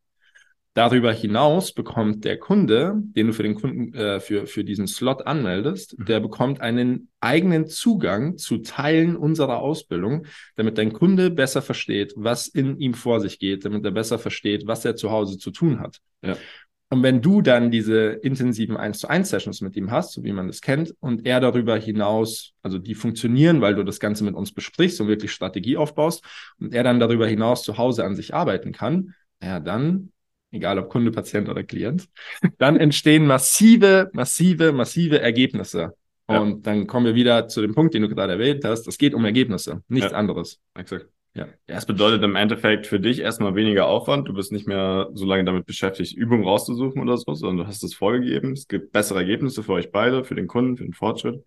Darüber 0.73 1.11
hinaus 1.11 1.73
bekommt 1.73 2.23
der 2.23 2.37
Kunde, 2.39 2.93
den 2.95 3.27
du 3.27 3.33
für 3.33 3.43
den 3.43 3.55
Kunden, 3.55 3.93
äh, 3.93 4.21
für, 4.21 4.47
für 4.47 4.63
diesen 4.63 4.87
Slot 4.87 5.27
anmeldest, 5.27 5.99
Mhm. 5.99 6.05
der 6.05 6.19
bekommt 6.21 6.61
einen 6.61 7.09
eigenen 7.19 7.67
Zugang 7.67 8.37
zu 8.37 8.59
Teilen 8.59 9.17
unserer 9.17 9.59
Ausbildung, 9.59 10.25
damit 10.55 10.77
dein 10.77 10.93
Kunde 10.93 11.29
besser 11.29 11.61
versteht, 11.61 12.13
was 12.15 12.47
in 12.47 12.79
ihm 12.79 12.93
vor 12.93 13.19
sich 13.19 13.37
geht, 13.37 13.65
damit 13.65 13.83
er 13.83 13.91
besser 13.91 14.17
versteht, 14.17 14.65
was 14.65 14.85
er 14.85 14.95
zu 14.95 15.11
Hause 15.11 15.37
zu 15.37 15.51
tun 15.51 15.81
hat. 15.81 15.99
Ja. 16.23 16.37
Und 16.89 17.03
wenn 17.03 17.21
du 17.21 17.41
dann 17.41 17.71
diese 17.71 18.19
intensiven 18.21 18.75
1 18.75 18.99
zu 18.99 19.09
1 19.09 19.29
Sessions 19.29 19.61
mit 19.61 19.77
ihm 19.77 19.91
hast, 19.91 20.13
so 20.13 20.23
wie 20.23 20.33
man 20.33 20.47
das 20.47 20.61
kennt, 20.61 20.93
und 20.99 21.25
er 21.25 21.39
darüber 21.39 21.77
hinaus, 21.77 22.51
also 22.63 22.77
die 22.77 22.95
funktionieren, 22.95 23.61
weil 23.61 23.75
du 23.75 23.83
das 23.83 23.99
Ganze 23.99 24.23
mit 24.25 24.35
uns 24.35 24.53
besprichst 24.53 24.99
und 24.99 25.07
wirklich 25.07 25.31
Strategie 25.31 25.77
aufbaust, 25.77 26.23
und 26.59 26.73
er 26.73 26.83
dann 26.83 26.99
darüber 26.99 27.27
hinaus 27.27 27.63
zu 27.63 27.77
Hause 27.77 28.03
an 28.05 28.15
sich 28.15 28.33
arbeiten 28.33 28.73
kann, 28.73 29.13
ja, 29.41 29.59
dann 29.61 30.11
egal 30.51 30.79
ob 30.79 30.89
Kunde, 30.89 31.11
Patient 31.11 31.49
oder 31.49 31.63
Klient, 31.63 32.07
dann 32.57 32.77
entstehen 32.77 33.25
massive, 33.25 34.09
massive, 34.13 34.71
massive 34.71 35.19
Ergebnisse. 35.19 35.93
Ja. 36.29 36.39
Und 36.39 36.65
dann 36.67 36.87
kommen 36.87 37.05
wir 37.05 37.15
wieder 37.15 37.47
zu 37.47 37.61
dem 37.61 37.73
Punkt, 37.73 37.93
den 37.93 38.03
du 38.03 38.09
gerade 38.09 38.33
erwähnt 38.33 38.63
hast. 38.63 38.87
Es 38.87 38.97
geht 38.97 39.13
um 39.13 39.25
Ergebnisse, 39.25 39.83
nichts 39.87 40.11
Ja. 40.11 40.17
anderes. 40.17 40.59
Exakt. 40.75 41.07
Ja. 41.33 41.47
Es 41.67 41.85
bedeutet 41.85 42.23
im 42.23 42.35
Endeffekt 42.35 42.87
für 42.87 42.99
dich 42.99 43.19
erstmal 43.19 43.55
weniger 43.55 43.87
Aufwand. 43.87 44.27
Du 44.27 44.33
bist 44.33 44.51
nicht 44.51 44.67
mehr 44.67 45.09
so 45.13 45.25
lange 45.25 45.45
damit 45.45 45.65
beschäftigt, 45.65 46.13
Übungen 46.13 46.43
rauszusuchen 46.43 47.01
oder 47.01 47.17
so, 47.17 47.33
sondern 47.33 47.57
du 47.57 47.67
hast 47.67 47.83
es 47.83 47.93
vorgegeben. 47.93 48.51
Es 48.51 48.67
gibt 48.67 48.91
bessere 48.91 49.19
Ergebnisse 49.19 49.63
für 49.63 49.73
euch 49.73 49.91
beide, 49.91 50.25
für 50.25 50.35
den 50.35 50.47
Kunden, 50.47 50.75
für 50.75 50.83
den 50.83 50.93
Fortschritt. 50.93 51.41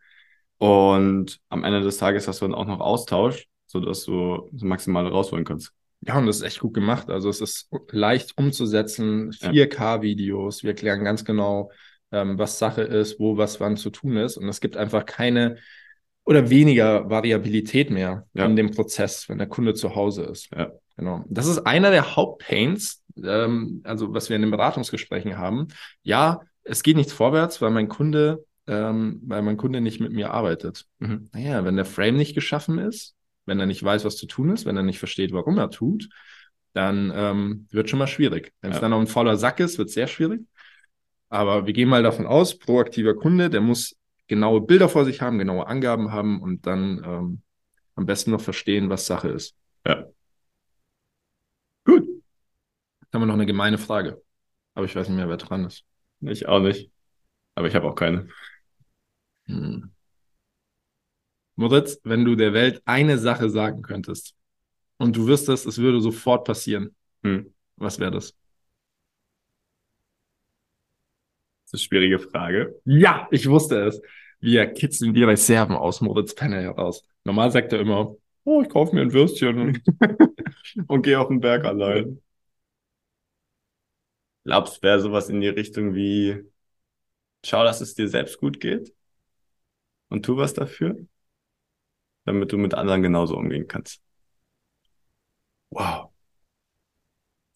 Und 0.58 1.38
am 1.50 1.64
Ende 1.64 1.82
des 1.82 1.98
Tages 1.98 2.26
hast 2.28 2.40
du 2.40 2.46
dann 2.46 2.54
auch 2.54 2.66
noch 2.66 2.80
Austausch 2.80 3.46
sodass 3.66 4.04
du 4.04 4.48
das 4.52 4.62
Maximale 4.62 5.10
rausholen 5.10 5.44
kannst. 5.44 5.72
Ja, 6.06 6.18
und 6.18 6.26
das 6.26 6.36
ist 6.36 6.42
echt 6.42 6.60
gut 6.60 6.74
gemacht. 6.74 7.08
Also 7.10 7.28
es 7.28 7.40
ist 7.40 7.68
leicht 7.90 8.36
umzusetzen, 8.36 9.32
4K-Videos, 9.32 10.62
wir 10.62 10.70
erklären 10.70 11.04
ganz 11.04 11.24
genau, 11.24 11.70
ähm, 12.12 12.38
was 12.38 12.58
Sache 12.58 12.82
ist, 12.82 13.18
wo 13.18 13.36
was 13.36 13.60
wann 13.60 13.76
zu 13.76 13.90
tun 13.90 14.16
ist. 14.16 14.36
Und 14.36 14.48
es 14.48 14.60
gibt 14.60 14.76
einfach 14.76 15.06
keine 15.06 15.56
oder 16.24 16.48
weniger 16.50 17.08
Variabilität 17.10 17.90
mehr 17.90 18.26
Ja. 18.34 18.46
in 18.46 18.56
dem 18.56 18.70
Prozess, 18.70 19.28
wenn 19.28 19.38
der 19.38 19.46
Kunde 19.46 19.74
zu 19.74 19.94
Hause 19.94 20.24
ist. 20.24 20.48
Ja. 20.56 20.72
Genau. 20.96 21.24
Das 21.28 21.46
ist 21.46 21.58
einer 21.66 21.90
der 21.90 22.16
Hauptpains, 22.16 23.02
ähm, 23.22 23.80
also 23.84 24.14
was 24.14 24.28
wir 24.28 24.36
in 24.36 24.42
den 24.42 24.50
Beratungsgesprächen 24.50 25.36
haben. 25.38 25.68
Ja, 26.02 26.40
es 26.62 26.82
geht 26.82 26.96
nichts 26.96 27.12
vorwärts, 27.12 27.60
weil 27.60 27.70
mein 27.70 27.88
Kunde, 27.88 28.44
ähm, 28.66 29.20
weil 29.26 29.42
mein 29.42 29.56
Kunde 29.56 29.80
nicht 29.80 30.00
mit 30.00 30.12
mir 30.12 30.30
arbeitet. 30.32 30.86
Mhm. 30.98 31.28
Naja, 31.32 31.64
wenn 31.64 31.76
der 31.76 31.84
Frame 31.84 32.16
nicht 32.16 32.34
geschaffen 32.34 32.78
ist, 32.78 33.14
wenn 33.46 33.60
er 33.60 33.66
nicht 33.66 33.82
weiß, 33.82 34.04
was 34.04 34.16
zu 34.16 34.26
tun 34.26 34.50
ist, 34.50 34.66
wenn 34.66 34.76
er 34.76 34.82
nicht 34.82 34.98
versteht, 34.98 35.32
warum 35.32 35.58
er 35.58 35.70
tut, 35.70 36.08
dann 36.72 37.12
ähm, 37.14 37.68
wird 37.70 37.88
schon 37.90 37.98
mal 37.98 38.06
schwierig. 38.06 38.52
Wenn 38.60 38.70
es 38.70 38.76
Ja. 38.78 38.80
dann 38.82 38.90
noch 38.90 39.00
ein 39.00 39.06
fauler 39.06 39.36
Sack 39.36 39.60
ist, 39.60 39.78
wird 39.78 39.88
es 39.88 39.94
sehr 39.94 40.06
schwierig. 40.06 40.40
Aber 41.28 41.66
wir 41.66 41.72
gehen 41.72 41.88
mal 41.88 42.02
davon 42.02 42.26
aus, 42.26 42.58
proaktiver 42.58 43.14
Kunde, 43.14 43.50
der 43.50 43.60
muss 43.60 43.96
genaue 44.26 44.60
Bilder 44.60 44.88
vor 44.88 45.04
sich 45.04 45.20
haben, 45.20 45.38
genaue 45.38 45.66
Angaben 45.66 46.10
haben 46.12 46.40
und 46.40 46.66
dann 46.66 47.02
ähm, 47.04 47.42
am 47.94 48.06
besten 48.06 48.30
noch 48.30 48.40
verstehen, 48.40 48.88
was 48.90 49.06
Sache 49.06 49.28
ist. 49.28 49.54
Ja. 49.86 50.06
Gut. 51.84 52.06
Jetzt 53.02 53.12
haben 53.12 53.22
wir 53.22 53.26
noch 53.26 53.34
eine 53.34 53.46
gemeine 53.46 53.78
Frage. 53.78 54.22
Aber 54.74 54.86
ich 54.86 54.96
weiß 54.96 55.08
nicht 55.08 55.16
mehr, 55.16 55.28
wer 55.28 55.36
dran 55.36 55.64
ist. 55.64 55.84
Ich 56.20 56.46
auch 56.48 56.60
nicht. 56.60 56.90
Aber 57.54 57.68
ich 57.68 57.74
habe 57.74 57.86
auch 57.86 57.94
keine. 57.94 58.28
Hm. 59.46 59.92
Moritz, 61.56 62.00
wenn 62.04 62.24
du 62.24 62.34
der 62.36 62.52
Welt 62.52 62.82
eine 62.84 63.18
Sache 63.18 63.48
sagen 63.50 63.82
könntest 63.82 64.34
und 64.98 65.16
du 65.16 65.26
wüsstest, 65.26 65.66
es 65.66 65.78
würde 65.78 66.00
sofort 66.00 66.46
passieren, 66.46 66.94
Hm. 67.22 67.54
was 67.76 67.98
wäre 67.98 68.10
das? 68.12 68.34
Das 71.70 71.80
ist 71.80 71.90
eine 71.92 72.00
schwierige 72.00 72.18
Frage. 72.18 72.80
Ja, 72.84 73.28
ich 73.30 73.48
wusste 73.48 73.86
es. 73.86 74.00
Wir 74.40 74.66
kitzeln 74.66 75.14
die 75.14 75.24
Reserven 75.24 75.74
aus 75.76 76.00
Moritz 76.00 76.34
Penner 76.34 76.60
heraus. 76.60 77.02
Normal 77.24 77.50
sagt 77.50 77.72
er 77.72 77.80
immer, 77.80 78.14
oh, 78.44 78.62
ich 78.62 78.68
kaufe 78.68 78.94
mir 78.94 79.02
ein 79.02 79.12
Würstchen. 79.12 79.82
Und 80.86 81.02
gehe 81.02 81.18
auf 81.18 81.28
den 81.28 81.40
Berg 81.40 81.64
allein. 81.64 82.20
Glaubst, 84.44 84.82
wäre 84.82 85.00
sowas 85.00 85.28
in 85.28 85.40
die 85.40 85.48
Richtung 85.48 85.94
wie, 85.94 86.44
schau, 87.44 87.64
dass 87.64 87.80
es 87.80 87.94
dir 87.94 88.08
selbst 88.08 88.38
gut 88.38 88.60
geht 88.60 88.94
und 90.08 90.24
tu 90.24 90.36
was 90.36 90.54
dafür, 90.54 90.96
damit 92.24 92.52
du 92.52 92.58
mit 92.58 92.74
anderen 92.74 93.02
genauso 93.02 93.36
umgehen 93.36 93.66
kannst. 93.68 94.00
Wow. 95.70 96.10